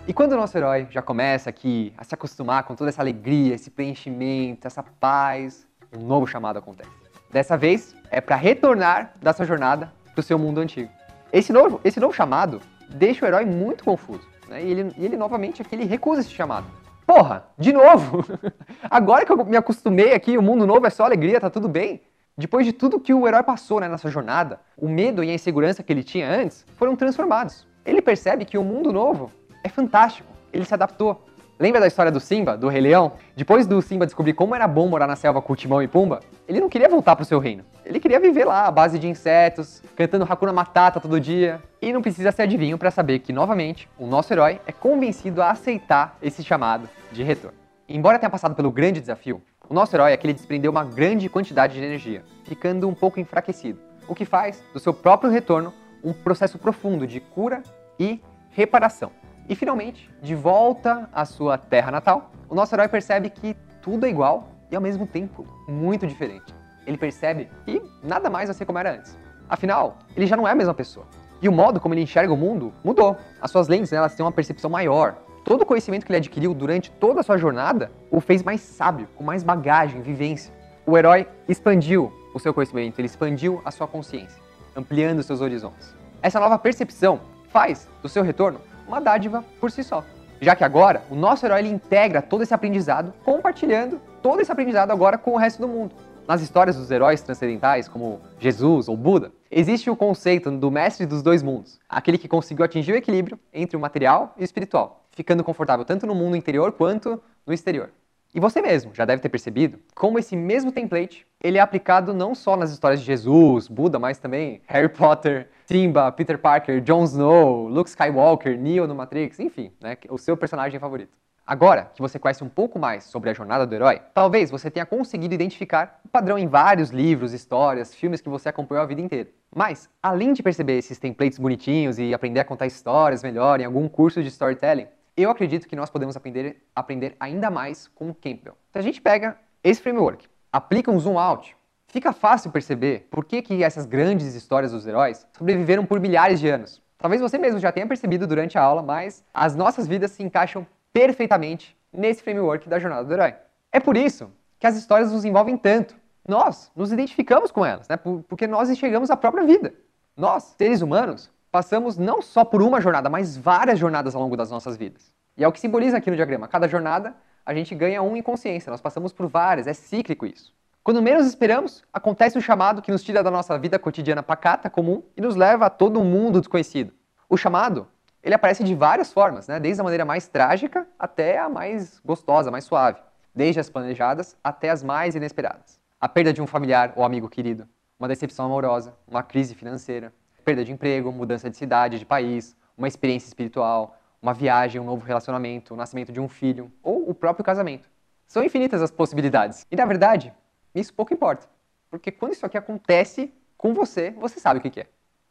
E 0.07 0.13
quando 0.13 0.33
o 0.33 0.37
nosso 0.37 0.55
herói 0.57 0.87
já 0.91 1.01
começa 1.01 1.49
aqui 1.49 1.93
a 1.97 2.03
se 2.03 2.13
acostumar 2.13 2.63
com 2.63 2.75
toda 2.75 2.89
essa 2.89 3.01
alegria, 3.01 3.55
esse 3.55 3.71
preenchimento, 3.71 4.67
essa 4.67 4.83
paz, 4.83 5.67
um 5.97 6.05
novo 6.05 6.27
chamado 6.27 6.59
acontece. 6.59 7.04
Dessa 7.35 7.57
vez 7.57 7.93
é 8.09 8.21
para 8.21 8.37
retornar 8.37 9.11
da 9.21 9.33
sua 9.33 9.45
jornada 9.45 9.91
para 10.13 10.21
o 10.21 10.23
seu 10.23 10.39
mundo 10.39 10.61
antigo. 10.61 10.89
Esse 11.33 11.51
novo, 11.51 11.81
esse 11.83 11.99
novo 11.99 12.13
chamado 12.13 12.61
deixa 12.89 13.25
o 13.25 13.27
herói 13.27 13.43
muito 13.43 13.83
confuso. 13.83 14.25
Né? 14.47 14.63
E, 14.63 14.71
ele, 14.71 14.93
e 14.97 15.03
ele 15.03 15.17
novamente 15.17 15.61
aqui 15.61 15.75
ele 15.75 15.83
recusa 15.83 16.21
esse 16.21 16.29
chamado. 16.29 16.65
Porra, 17.05 17.45
de 17.59 17.73
novo! 17.73 18.23
Agora 18.89 19.25
que 19.25 19.33
eu 19.33 19.43
me 19.43 19.57
acostumei 19.57 20.13
aqui, 20.13 20.37
o 20.37 20.41
mundo 20.41 20.65
novo 20.65 20.87
é 20.87 20.89
só 20.89 21.03
alegria, 21.03 21.41
tá 21.41 21.49
tudo 21.49 21.67
bem. 21.67 22.03
Depois 22.37 22.65
de 22.65 22.71
tudo 22.71 23.01
que 23.01 23.13
o 23.13 23.27
herói 23.27 23.43
passou 23.43 23.81
né, 23.81 23.89
nessa 23.89 24.09
jornada, 24.09 24.61
o 24.77 24.87
medo 24.87 25.21
e 25.21 25.29
a 25.29 25.33
insegurança 25.33 25.83
que 25.83 25.91
ele 25.91 26.05
tinha 26.05 26.31
antes 26.31 26.65
foram 26.77 26.95
transformados. 26.95 27.67
Ele 27.85 28.01
percebe 28.01 28.45
que 28.45 28.57
o 28.57 28.63
mundo 28.63 28.93
novo 28.93 29.29
é 29.61 29.67
fantástico. 29.67 30.29
Ele 30.53 30.63
se 30.63 30.73
adaptou. 30.73 31.25
Lembra 31.57 31.79
da 31.79 31.87
história 31.87 32.11
do 32.11 32.19
Simba, 32.19 32.57
do 32.57 32.67
Rei 32.67 32.81
Leão? 32.81 33.13
Depois 33.33 33.65
do 33.65 33.81
Simba 33.81 34.05
descobrir 34.05 34.33
como 34.33 34.53
era 34.53 34.67
bom 34.67 34.89
morar 34.89 35.07
na 35.07 35.15
selva 35.15 35.41
com 35.41 35.55
Timão 35.55 35.81
e 35.81 35.87
Pumba, 35.87 36.19
ele 36.49 36.59
não 36.59 36.67
queria 36.67 36.89
voltar 36.89 37.15
pro 37.15 37.23
seu 37.23 37.39
reino. 37.39 37.63
Ele 37.85 37.97
queria 37.97 38.19
viver 38.19 38.43
lá, 38.43 38.67
à 38.67 38.71
base 38.71 38.99
de 38.99 39.07
insetos, 39.07 39.81
cantando 39.95 40.27
Hakuna 40.29 40.51
Matata 40.51 40.99
todo 40.99 41.17
dia. 41.17 41.61
E 41.81 41.93
não 41.93 42.01
precisa 42.01 42.29
ser 42.33 42.41
adivinho 42.41 42.77
para 42.77 42.91
saber 42.91 43.19
que, 43.19 43.31
novamente, 43.31 43.87
o 43.97 44.05
nosso 44.05 44.33
herói 44.33 44.59
é 44.67 44.73
convencido 44.73 45.41
a 45.41 45.51
aceitar 45.51 46.17
esse 46.21 46.43
chamado 46.43 46.89
de 47.09 47.23
retorno. 47.23 47.57
Embora 47.87 48.19
tenha 48.19 48.29
passado 48.29 48.53
pelo 48.53 48.69
grande 48.69 48.99
desafio, 48.99 49.41
o 49.69 49.73
nosso 49.73 49.95
herói 49.95 50.11
é 50.11 50.17
que 50.17 50.27
ele 50.27 50.33
desprendeu 50.33 50.71
uma 50.71 50.83
grande 50.83 51.29
quantidade 51.29 51.75
de 51.75 51.79
energia, 51.79 52.25
ficando 52.43 52.85
um 52.85 52.93
pouco 52.93 53.17
enfraquecido, 53.17 53.79
o 54.09 54.13
que 54.13 54.25
faz 54.25 54.61
do 54.73 54.79
seu 54.79 54.93
próprio 54.93 55.31
retorno 55.31 55.73
um 56.03 56.11
processo 56.11 56.59
profundo 56.59 57.07
de 57.07 57.21
cura 57.21 57.63
e 57.97 58.19
reparação. 58.49 59.11
E 59.47 59.55
finalmente, 59.55 60.09
de 60.21 60.33
volta 60.33 61.07
à 61.13 61.23
sua 61.23 61.57
terra 61.57 61.91
natal, 61.91 62.31
o 62.49 62.55
nosso 62.55 62.73
herói 62.73 62.87
percebe 62.87 63.29
que 63.29 63.55
tudo 63.81 64.05
é 64.05 64.09
igual 64.09 64.49
e 64.71 64.75
ao 64.75 64.81
mesmo 64.81 65.05
tempo 65.05 65.45
muito 65.67 66.07
diferente. 66.07 66.53
Ele 66.85 66.97
percebe 66.97 67.49
que 67.63 67.81
nada 68.03 68.29
mais 68.29 68.47
vai 68.47 68.55
ser 68.55 68.65
como 68.65 68.79
era 68.79 68.93
antes. 68.93 69.15
Afinal, 69.47 69.99
ele 70.15 70.25
já 70.25 70.35
não 70.35 70.47
é 70.47 70.51
a 70.51 70.55
mesma 70.55 70.73
pessoa. 70.73 71.05
E 71.41 71.47
o 71.47 71.51
modo 71.51 71.79
como 71.79 71.93
ele 71.93 72.01
enxerga 72.01 72.33
o 72.33 72.37
mundo 72.37 72.73
mudou. 72.83 73.15
As 73.39 73.51
suas 73.51 73.67
lentes 73.67 73.91
né, 73.91 73.97
elas 73.99 74.15
têm 74.15 74.25
uma 74.25 74.31
percepção 74.31 74.69
maior. 74.69 75.15
Todo 75.43 75.61
o 75.61 75.65
conhecimento 75.65 76.05
que 76.05 76.11
ele 76.11 76.17
adquiriu 76.17 76.53
durante 76.55 76.89
toda 76.91 77.19
a 77.19 77.23
sua 77.23 77.37
jornada 77.37 77.91
o 78.09 78.19
fez 78.19 78.41
mais 78.41 78.61
sábio, 78.61 79.07
com 79.15 79.23
mais 79.23 79.43
bagagem, 79.43 80.01
vivência. 80.01 80.51
O 80.87 80.97
herói 80.97 81.27
expandiu 81.47 82.11
o 82.33 82.39
seu 82.39 82.51
conhecimento, 82.53 82.99
ele 82.99 83.05
expandiu 83.05 83.61
a 83.63 83.69
sua 83.69 83.87
consciência, 83.87 84.41
ampliando 84.75 85.21
seus 85.21 85.41
horizontes. 85.41 85.93
Essa 86.21 86.39
nova 86.39 86.57
percepção 86.57 87.21
faz 87.49 87.87
do 88.01 88.09
seu 88.09 88.23
retorno 88.23 88.59
uma 88.87 88.99
dádiva 88.99 89.43
por 89.59 89.71
si 89.71 89.83
só. 89.83 90.03
Já 90.41 90.55
que 90.55 90.63
agora 90.63 91.03
o 91.09 91.15
nosso 91.15 91.45
herói 91.45 91.65
integra 91.67 92.21
todo 92.21 92.43
esse 92.43 92.53
aprendizado, 92.53 93.13
compartilhando 93.23 93.99
todo 94.21 94.41
esse 94.41 94.51
aprendizado 94.51 94.91
agora 94.91 95.17
com 95.17 95.31
o 95.31 95.37
resto 95.37 95.61
do 95.61 95.67
mundo. 95.67 95.95
Nas 96.27 96.41
histórias 96.41 96.75
dos 96.75 96.89
heróis 96.89 97.21
transcendentais, 97.21 97.87
como 97.87 98.19
Jesus 98.39 98.89
ou 98.89 98.97
Buda, 98.97 99.31
existe 99.51 99.89
o 99.89 99.95
conceito 99.95 100.49
do 100.49 100.71
mestre 100.71 101.05
dos 101.05 101.21
dois 101.21 101.43
mundos, 101.43 101.79
aquele 101.87 102.17
que 102.17 102.27
conseguiu 102.27 102.65
atingir 102.65 102.93
o 102.93 102.95
equilíbrio 102.95 103.39
entre 103.53 103.77
o 103.77 103.79
material 103.79 104.33
e 104.35 104.41
o 104.41 104.43
espiritual, 104.43 105.05
ficando 105.11 105.43
confortável 105.43 105.85
tanto 105.85 106.07
no 106.07 106.15
mundo 106.15 106.35
interior 106.35 106.71
quanto 106.71 107.21
no 107.45 107.53
exterior. 107.53 107.91
E 108.33 108.39
você 108.39 108.61
mesmo 108.61 108.93
já 108.93 109.05
deve 109.05 109.21
ter 109.21 109.29
percebido 109.29 109.79
como 109.93 110.19
esse 110.19 110.35
mesmo 110.35 110.71
template 110.71 111.25
ele 111.45 111.59
é 111.59 111.61
aplicado 111.61 112.11
não 112.11 112.33
só 112.33 112.57
nas 112.57 112.71
histórias 112.71 112.99
de 112.99 113.05
Jesus, 113.05 113.67
Buda, 113.67 113.99
mas 113.99 114.17
também 114.17 114.63
Harry 114.65 114.89
Potter, 114.89 115.47
Simba, 115.67 116.11
Peter 116.11 116.39
Parker, 116.39 116.81
Jon 116.81 117.03
Snow, 117.03 117.67
Luke 117.67 117.87
Skywalker, 117.87 118.59
Neo 118.59 118.87
no 118.87 118.95
Matrix, 118.95 119.39
enfim, 119.39 119.71
né, 119.79 119.95
o 120.09 120.17
seu 120.17 120.35
personagem 120.35 120.79
favorito. 120.79 121.15
Agora 121.45 121.91
que 121.93 122.01
você 122.01 122.17
conhece 122.17 122.43
um 122.43 122.49
pouco 122.49 122.79
mais 122.79 123.03
sobre 123.03 123.29
a 123.29 123.33
jornada 123.33 123.67
do 123.67 123.75
herói, 123.75 124.01
talvez 124.11 124.49
você 124.49 124.71
tenha 124.71 124.87
conseguido 124.87 125.35
identificar 125.35 125.99
o 126.03 126.07
padrão 126.07 126.35
em 126.35 126.47
vários 126.47 126.89
livros, 126.89 127.31
histórias, 127.31 127.93
filmes 127.93 128.21
que 128.21 128.29
você 128.29 128.49
acompanhou 128.49 128.81
a 128.83 128.87
vida 128.87 129.01
inteira. 129.01 129.29
Mas, 129.55 129.87
além 130.01 130.33
de 130.33 130.41
perceber 130.41 130.79
esses 130.79 130.97
templates 130.97 131.37
bonitinhos 131.37 131.99
e 131.99 132.11
aprender 132.11 132.39
a 132.39 132.43
contar 132.43 132.65
histórias 132.65 133.21
melhor 133.21 133.61
em 133.61 133.65
algum 133.65 133.87
curso 133.87 134.23
de 134.23 134.29
storytelling, 134.29 134.87
eu 135.15 135.29
acredito 135.29 135.67
que 135.67 135.75
nós 135.75 135.91
podemos 135.91 136.17
aprender, 136.17 136.63
aprender 136.75 137.15
ainda 137.19 137.51
mais 137.51 137.87
com 137.87 138.09
o 138.09 138.15
Campbell. 138.15 138.57
Se 138.71 138.79
a 138.79 138.81
gente 138.81 138.99
pega 138.99 139.37
esse 139.63 139.79
framework, 139.79 140.27
aplica 140.55 140.89
um 140.89 140.97
zoom 140.97 141.19
out, 141.19 141.55
fica 141.87 142.13
fácil 142.13 142.49
perceber 142.49 143.07
por 143.11 143.25
que, 143.25 143.41
que 143.41 143.61
essas 143.61 143.85
grandes 143.85 144.33
histórias 144.35 144.71
dos 144.71 144.87
heróis 144.87 145.27
sobreviveram 145.37 145.85
por 145.85 145.99
milhares 145.99 146.39
de 146.39 146.47
anos. 146.47 146.81
Talvez 146.97 147.21
você 147.21 147.37
mesmo 147.37 147.59
já 147.59 147.73
tenha 147.73 147.85
percebido 147.85 148.25
durante 148.25 148.57
a 148.57 148.61
aula, 148.61 148.81
mas 148.81 149.21
as 149.33 149.53
nossas 149.53 149.85
vidas 149.85 150.11
se 150.11 150.23
encaixam 150.23 150.65
perfeitamente 150.93 151.77
nesse 151.91 152.23
framework 152.23 152.69
da 152.69 152.79
jornada 152.79 153.03
do 153.03 153.13
herói. 153.13 153.35
É 153.69 153.81
por 153.81 153.97
isso 153.97 154.31
que 154.57 154.65
as 154.65 154.77
histórias 154.77 155.11
nos 155.11 155.25
envolvem 155.25 155.57
tanto. 155.57 155.93
Nós 156.25 156.71
nos 156.73 156.93
identificamos 156.93 157.51
com 157.51 157.65
elas, 157.65 157.87
né? 157.89 157.97
porque 157.97 158.47
nós 158.47 158.69
enxergamos 158.69 159.11
a 159.11 159.17
própria 159.17 159.45
vida. 159.45 159.73
Nós, 160.15 160.55
seres 160.57 160.81
humanos, 160.81 161.29
passamos 161.51 161.97
não 161.97 162.21
só 162.21 162.45
por 162.45 162.61
uma 162.61 162.79
jornada, 162.79 163.09
mas 163.09 163.35
várias 163.35 163.77
jornadas 163.77 164.15
ao 164.15 164.21
longo 164.21 164.37
das 164.37 164.49
nossas 164.49 164.77
vidas. 164.77 165.13
E 165.35 165.43
é 165.43 165.47
o 165.47 165.51
que 165.51 165.59
simboliza 165.59 165.97
aqui 165.97 166.09
no 166.09 166.15
diagrama. 166.15 166.47
Cada 166.47 166.65
jornada 166.65 167.13
a 167.45 167.53
gente 167.53 167.75
ganha 167.75 168.01
um 168.01 168.17
em 168.17 168.21
consciência, 168.21 168.71
nós 168.71 168.81
passamos 168.81 169.13
por 169.13 169.27
várias, 169.27 169.67
é 169.67 169.73
cíclico 169.73 170.25
isso. 170.25 170.53
Quando 170.83 171.01
menos 171.01 171.25
esperamos, 171.25 171.83
acontece 171.93 172.37
um 172.37 172.41
chamado 172.41 172.81
que 172.81 172.91
nos 172.91 173.03
tira 173.03 173.23
da 173.23 173.31
nossa 173.31 173.57
vida 173.57 173.77
cotidiana 173.79 174.21
pacata, 174.21 174.69
comum, 174.69 175.03
e 175.15 175.21
nos 175.21 175.35
leva 175.35 175.65
a 175.65 175.69
todo 175.69 175.99
um 175.99 176.03
mundo 176.03 176.39
desconhecido. 176.39 176.93
O 177.29 177.37
chamado, 177.37 177.87
ele 178.23 178.35
aparece 178.35 178.63
de 178.63 178.73
várias 178.75 179.11
formas, 179.11 179.47
né? 179.47 179.59
desde 179.59 179.81
a 179.81 179.83
maneira 179.83 180.05
mais 180.05 180.27
trágica 180.27 180.87
até 180.97 181.39
a 181.39 181.49
mais 181.49 181.99
gostosa, 182.05 182.51
mais 182.51 182.65
suave, 182.65 182.99
desde 183.33 183.59
as 183.59 183.69
planejadas 183.69 184.35
até 184.43 184.69
as 184.69 184.83
mais 184.83 185.15
inesperadas. 185.15 185.79
A 185.99 186.07
perda 186.07 186.31
de 186.31 186.41
um 186.41 186.47
familiar 186.47 186.93
ou 186.95 187.03
amigo 187.03 187.29
querido, 187.29 187.67
uma 187.99 188.07
decepção 188.07 188.45
amorosa, 188.45 188.93
uma 189.07 189.23
crise 189.23 189.55
financeira, 189.55 190.13
perda 190.43 190.63
de 190.63 190.71
emprego, 190.71 191.11
mudança 191.11 191.49
de 191.49 191.57
cidade, 191.57 191.97
de 191.97 192.05
país, 192.05 192.55
uma 192.77 192.87
experiência 192.87 193.27
espiritual, 193.27 193.97
uma 194.25 194.33
viagem, 194.33 194.81
um 194.81 194.85
novo 194.85 195.05
relacionamento, 195.05 195.75
o 195.75 195.77
nascimento 195.77 196.11
de 196.11 196.19
um 196.19 196.27
filho 196.27 196.71
ou 196.81 197.07
o 197.07 197.13
próprio 197.13 197.45
casamento. 197.45 197.87
São 198.25 198.43
infinitas 198.43 198.81
as 198.81 198.89
possibilidades. 198.89 199.67
E 199.69 199.75
na 199.75 199.85
verdade, 199.85 200.33
isso 200.73 200.91
pouco 200.91 201.13
importa. 201.13 201.47
Porque 201.91 202.11
quando 202.11 202.33
isso 202.33 202.43
aqui 202.43 202.57
acontece 202.57 203.31
com 203.55 203.71
você, 203.71 204.09
você 204.19 204.39
sabe 204.39 204.57
o 204.59 204.61
que 204.63 204.79
é. 204.79 204.87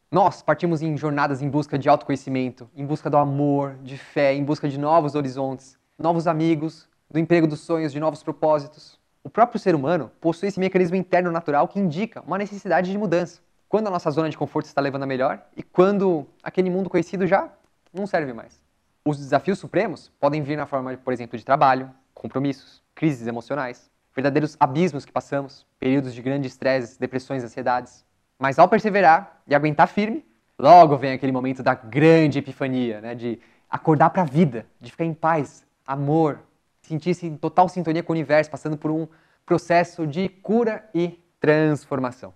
Nós 0.09 0.41
partimos 0.41 0.81
em 0.81 0.95
jornadas 0.95 1.41
em 1.41 1.49
busca 1.49 1.77
de 1.77 1.89
autoconhecimento, 1.89 2.69
em 2.73 2.85
busca 2.85 3.09
do 3.09 3.17
amor, 3.17 3.75
de 3.83 3.97
fé, 3.97 4.33
em 4.33 4.45
busca 4.45 4.69
de 4.69 4.79
novos 4.79 5.13
horizontes, 5.13 5.77
novos 5.99 6.25
amigos, 6.25 6.87
do 7.11 7.19
emprego 7.19 7.47
dos 7.47 7.59
sonhos, 7.59 7.91
de 7.91 7.99
novos 7.99 8.23
propósitos. 8.23 8.97
O 9.21 9.29
próprio 9.29 9.59
ser 9.59 9.75
humano 9.75 10.09
possui 10.21 10.47
esse 10.47 10.59
mecanismo 10.59 10.95
interno 10.95 11.31
natural 11.33 11.67
que 11.67 11.81
indica 11.81 12.21
uma 12.21 12.37
necessidade 12.37 12.89
de 12.89 12.97
mudança. 12.97 13.41
Quando 13.67 13.87
a 13.87 13.91
nossa 13.91 14.09
zona 14.09 14.29
de 14.29 14.37
conforto 14.37 14.67
está 14.67 14.79
levando 14.79 15.03
a 15.03 15.07
melhor 15.07 15.41
e 15.57 15.61
quando 15.61 16.25
aquele 16.41 16.69
mundo 16.69 16.89
conhecido 16.89 17.27
já 17.27 17.49
não 17.93 18.07
serve 18.07 18.31
mais. 18.31 18.64
Os 19.07 19.19
desafios 19.19 19.59
supremos 19.59 20.11
podem 20.19 20.41
vir 20.41 20.57
na 20.57 20.65
forma, 20.65 20.97
por 20.97 21.13
exemplo, 21.13 21.37
de 21.37 21.45
trabalho, 21.45 21.91
compromissos, 22.11 22.81
crises 22.95 23.27
emocionais, 23.27 23.87
verdadeiros 24.15 24.57
abismos 24.59 25.05
que 25.05 25.11
passamos, 25.11 25.63
períodos 25.79 26.11
de 26.11 26.23
grande 26.23 26.47
estresse, 26.47 26.99
depressões, 26.99 27.43
ansiedades. 27.43 28.03
Mas 28.39 28.57
ao 28.57 28.67
perseverar 28.67 29.43
e 29.45 29.53
aguentar 29.53 29.87
firme, 29.87 30.25
logo 30.57 30.97
vem 30.97 31.11
aquele 31.11 31.31
momento 31.31 31.61
da 31.61 31.75
grande 31.75 32.39
epifania, 32.39 32.99
né, 32.99 33.13
de 33.13 33.39
acordar 33.69 34.09
para 34.09 34.23
a 34.23 34.25
vida, 34.25 34.65
de 34.81 34.89
ficar 34.89 35.05
em 35.05 35.13
paz, 35.13 35.67
amor, 35.85 36.39
sentir-se 36.81 37.27
em 37.27 37.37
total 37.37 37.69
sintonia 37.69 38.01
com 38.01 38.11
o 38.11 38.15
universo, 38.15 38.49
passando 38.49 38.75
por 38.75 38.89
um 38.89 39.07
processo 39.45 40.07
de 40.07 40.29
cura 40.29 40.83
e 40.95 41.23
transformação. 41.39 42.33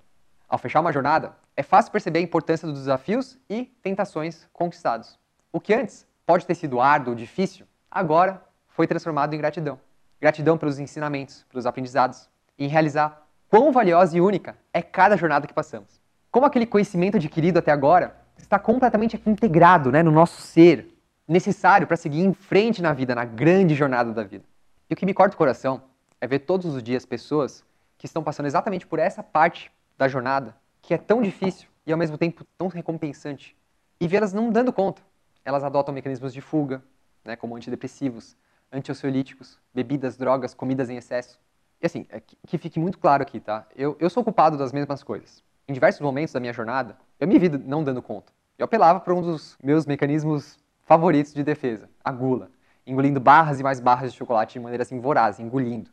Ao 0.47 0.59
fechar 0.59 0.81
uma 0.81 0.93
jornada, 0.93 1.35
é 1.57 1.63
fácil 1.63 1.91
perceber 1.91 2.19
a 2.19 2.21
importância 2.21 2.67
dos 2.67 2.77
desafios 2.77 3.39
e 3.49 3.65
tentações 3.81 4.47
conquistados. 4.53 5.17
O 5.51 5.59
que 5.59 5.73
antes 5.73 6.07
pode 6.29 6.45
ter 6.45 6.53
sido 6.53 6.79
árduo, 6.79 7.15
difícil, 7.15 7.65
agora 7.89 8.39
foi 8.67 8.85
transformado 8.85 9.33
em 9.33 9.37
gratidão. 9.39 9.79
Gratidão 10.21 10.59
pelos 10.59 10.77
ensinamentos, 10.77 11.43
pelos 11.49 11.65
aprendizados, 11.65 12.29
em 12.55 12.67
realizar 12.67 13.25
quão 13.49 13.71
valiosa 13.71 14.15
e 14.15 14.21
única 14.21 14.55
é 14.71 14.79
cada 14.79 15.17
jornada 15.17 15.47
que 15.47 15.53
passamos. 15.55 15.99
Como 16.29 16.45
aquele 16.45 16.67
conhecimento 16.67 17.17
adquirido 17.17 17.57
até 17.57 17.71
agora 17.71 18.15
está 18.37 18.59
completamente 18.59 19.19
integrado 19.25 19.91
né, 19.91 20.03
no 20.03 20.11
nosso 20.11 20.39
ser, 20.39 20.95
necessário 21.27 21.87
para 21.87 21.97
seguir 21.97 22.23
em 22.23 22.31
frente 22.31 22.79
na 22.79 22.93
vida, 22.93 23.15
na 23.15 23.25
grande 23.25 23.73
jornada 23.73 24.13
da 24.13 24.21
vida. 24.21 24.45
E 24.87 24.93
o 24.93 24.95
que 24.95 25.07
me 25.07 25.15
corta 25.15 25.33
o 25.33 25.37
coração 25.37 25.81
é 26.21 26.27
ver 26.27 26.41
todos 26.41 26.75
os 26.75 26.83
dias 26.83 27.07
pessoas 27.07 27.65
que 27.97 28.05
estão 28.05 28.21
passando 28.21 28.45
exatamente 28.45 28.85
por 28.85 28.99
essa 28.99 29.23
parte 29.23 29.71
da 29.97 30.07
jornada, 30.07 30.55
que 30.79 30.93
é 30.93 30.97
tão 30.99 31.23
difícil 31.23 31.67
e 31.87 31.91
ao 31.91 31.97
mesmo 31.97 32.19
tempo 32.19 32.45
tão 32.55 32.67
recompensante, 32.67 33.57
e 33.99 34.07
vê-las 34.07 34.31
não 34.31 34.51
dando 34.51 34.71
conta, 34.71 35.08
elas 35.43 35.63
adotam 35.63 35.93
mecanismos 35.93 36.33
de 36.33 36.41
fuga, 36.41 36.83
né, 37.23 37.35
como 37.35 37.55
antidepressivos, 37.55 38.35
antiansiolíticos, 38.71 39.59
bebidas, 39.73 40.17
drogas, 40.17 40.53
comidas 40.53 40.89
em 40.89 40.97
excesso. 40.97 41.39
E 41.81 41.85
assim, 41.85 42.05
é 42.09 42.19
que 42.19 42.57
fique 42.57 42.79
muito 42.79 42.97
claro 42.97 43.23
aqui, 43.23 43.39
tá? 43.39 43.65
Eu, 43.75 43.95
eu 43.99 44.09
sou 44.09 44.23
culpado 44.23 44.57
das 44.57 44.71
mesmas 44.71 45.01
coisas. 45.01 45.43
Em 45.67 45.73
diversos 45.73 46.01
momentos 46.01 46.33
da 46.33 46.39
minha 46.39 46.53
jornada, 46.53 46.97
eu 47.19 47.27
me 47.27 47.37
vi 47.39 47.49
não 47.49 47.83
dando 47.83 48.01
conta. 48.01 48.33
Eu 48.57 48.65
apelava 48.65 48.99
para 48.99 49.13
um 49.13 49.21
dos 49.21 49.57
meus 49.63 49.85
mecanismos 49.85 50.59
favoritos 50.81 51.33
de 51.33 51.43
defesa, 51.43 51.89
a 52.03 52.11
gula, 52.11 52.49
engolindo 52.85 53.19
barras 53.19 53.59
e 53.59 53.63
mais 53.63 53.79
barras 53.79 54.11
de 54.11 54.17
chocolate 54.17 54.53
de 54.53 54.59
maneira 54.59 54.81
assim 54.81 54.99
voraz, 54.99 55.39
engolindo. 55.39 55.89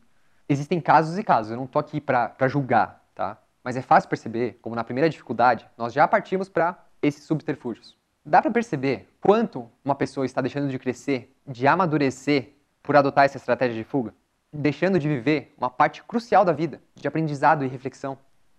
Existem 0.48 0.80
casos 0.80 1.18
e 1.18 1.22
casos, 1.22 1.52
eu 1.52 1.56
não 1.56 1.66
tô 1.66 1.78
aqui 1.78 2.00
para 2.00 2.48
julgar, 2.48 3.04
tá? 3.14 3.38
Mas 3.62 3.76
é 3.76 3.82
fácil 3.82 4.08
perceber 4.08 4.58
como 4.62 4.74
na 4.74 4.84
primeira 4.84 5.10
dificuldade 5.10 5.68
nós 5.76 5.92
já 5.92 6.06
partimos 6.06 6.48
para 6.48 6.78
esses 7.02 7.24
subterfúgios. 7.24 7.95
Dá 8.28 8.42
para 8.42 8.50
perceber 8.50 9.08
quanto 9.20 9.70
uma 9.84 9.94
pessoa 9.94 10.26
está 10.26 10.40
deixando 10.40 10.68
de 10.68 10.80
crescer, 10.80 11.32
de 11.46 11.64
amadurecer 11.64 12.54
por 12.82 12.96
adotar 12.96 13.24
essa 13.24 13.36
estratégia 13.36 13.76
de 13.76 13.84
fuga? 13.84 14.12
Deixando 14.52 14.98
de 14.98 15.06
viver 15.06 15.54
uma 15.56 15.70
parte 15.70 16.02
crucial 16.02 16.44
da 16.44 16.50
vida, 16.50 16.82
de 16.96 17.06
aprendizado 17.06 17.64
e 17.64 17.68
reflexão. 17.68 18.18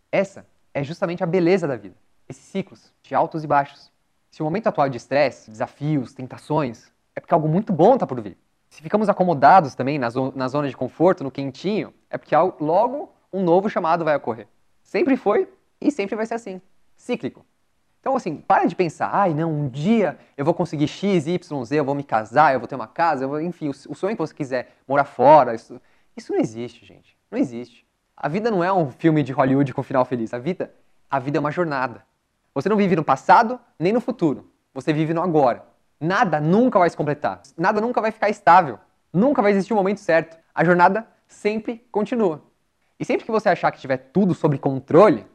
Essa 0.10 0.48
é 0.74 0.86
justamente 0.86 1.22
a 1.22 1.28
beleza 1.28 1.68
da 1.68 1.76
vida. 1.76 1.96
Esses 2.30 2.46
ciclos 2.46 2.94
de 3.04 3.14
altos 3.14 3.44
e 3.44 3.48
baixos. 3.48 3.92
Se 4.32 4.42
o 4.42 4.46
momento 4.46 4.68
atual 4.68 4.88
é 4.88 4.90
de 4.90 4.96
estresse, 4.96 5.52
desafios, 5.52 6.14
tentações, 6.14 6.90
é 7.14 7.20
porque 7.20 7.34
algo 7.34 7.50
muito 7.50 7.74
bom 7.74 7.96
está 7.96 8.08
por 8.08 8.22
vir. 8.22 8.38
Se 8.70 8.82
ficamos 8.82 9.10
acomodados 9.10 9.76
também 9.76 10.00
na, 10.00 10.10
zo 10.10 10.32
na 10.34 10.48
zona 10.48 10.70
de 10.70 10.78
conforto, 10.78 11.26
no 11.26 11.32
quentinho, 11.32 11.94
é 12.10 12.18
porque 12.18 12.34
logo 12.62 13.12
um 13.34 13.44
novo 13.44 13.70
chamado 13.70 14.06
vai 14.06 14.16
ocorrer. 14.16 14.48
Sempre 14.82 15.18
foi 15.18 15.50
e 15.82 15.92
sempre 15.92 16.16
vai 16.16 16.26
ser 16.26 16.36
assim. 16.36 16.62
Cíclico. 16.96 17.46
Então, 18.08 18.16
assim, 18.16 18.38
para 18.38 18.66
de 18.66 18.74
pensar, 18.74 19.10
ai, 19.12 19.34
não, 19.34 19.52
um 19.52 19.68
dia 19.68 20.18
eu 20.38 20.46
vou 20.46 20.54
conseguir 20.54 20.88
X, 20.88 21.28
Y, 21.28 21.66
Z, 21.66 21.76
eu 21.76 21.84
vou 21.84 21.94
me 21.94 22.04
casar, 22.04 22.54
eu 22.54 22.60
vou 22.60 22.66
ter 22.66 22.76
uma 22.76 22.88
casa, 22.88 23.26
eu 23.26 23.28
vou, 23.28 23.42
enfim, 23.42 23.68
o, 23.68 23.72
o 23.72 23.94
sonho 23.94 24.16
que 24.16 24.22
você 24.22 24.34
quiser, 24.34 24.78
morar 24.88 25.04
fora, 25.04 25.54
isso, 25.54 25.78
isso 26.16 26.32
não 26.32 26.40
existe, 26.40 26.86
gente. 26.86 27.18
Não 27.30 27.38
existe. 27.38 27.86
A 28.16 28.30
vida 28.30 28.50
não 28.50 28.64
é 28.64 28.72
um 28.72 28.90
filme 28.92 29.22
de 29.24 29.34
Hollywood 29.34 29.74
com 29.74 29.84
final 29.84 30.06
feliz. 30.06 30.34
A 30.34 30.40
vida, 30.40 30.74
a 31.12 31.20
vida 31.20 31.38
é 31.38 31.42
uma 31.42 31.52
jornada. 31.52 32.02
Você 32.56 32.70
não 32.70 32.78
vive 32.78 32.96
no 32.96 33.04
passado 33.04 33.60
nem 33.78 33.92
no 33.92 34.00
futuro. 34.00 34.50
Você 34.74 34.94
vive 34.94 35.14
no 35.14 35.22
agora. 35.22 35.66
Nada 36.00 36.40
nunca 36.40 36.80
vai 36.80 36.90
se 36.90 36.96
completar. 36.96 37.42
Nada 37.58 37.82
nunca 37.82 38.00
vai 38.00 38.12
ficar 38.12 38.30
estável. 38.30 38.80
Nunca 39.12 39.42
vai 39.42 39.52
existir 39.52 39.74
um 39.74 39.78
momento 39.78 40.00
certo. 40.00 40.38
A 40.56 40.64
jornada 40.64 41.06
sempre 41.28 41.86
continua. 41.92 42.42
E 42.98 43.04
sempre 43.04 43.26
que 43.26 43.32
você 43.34 43.50
achar 43.50 43.70
que 43.70 43.82
tiver 43.82 43.98
tudo 43.98 44.34
sob 44.34 44.58
controle, 44.60 45.28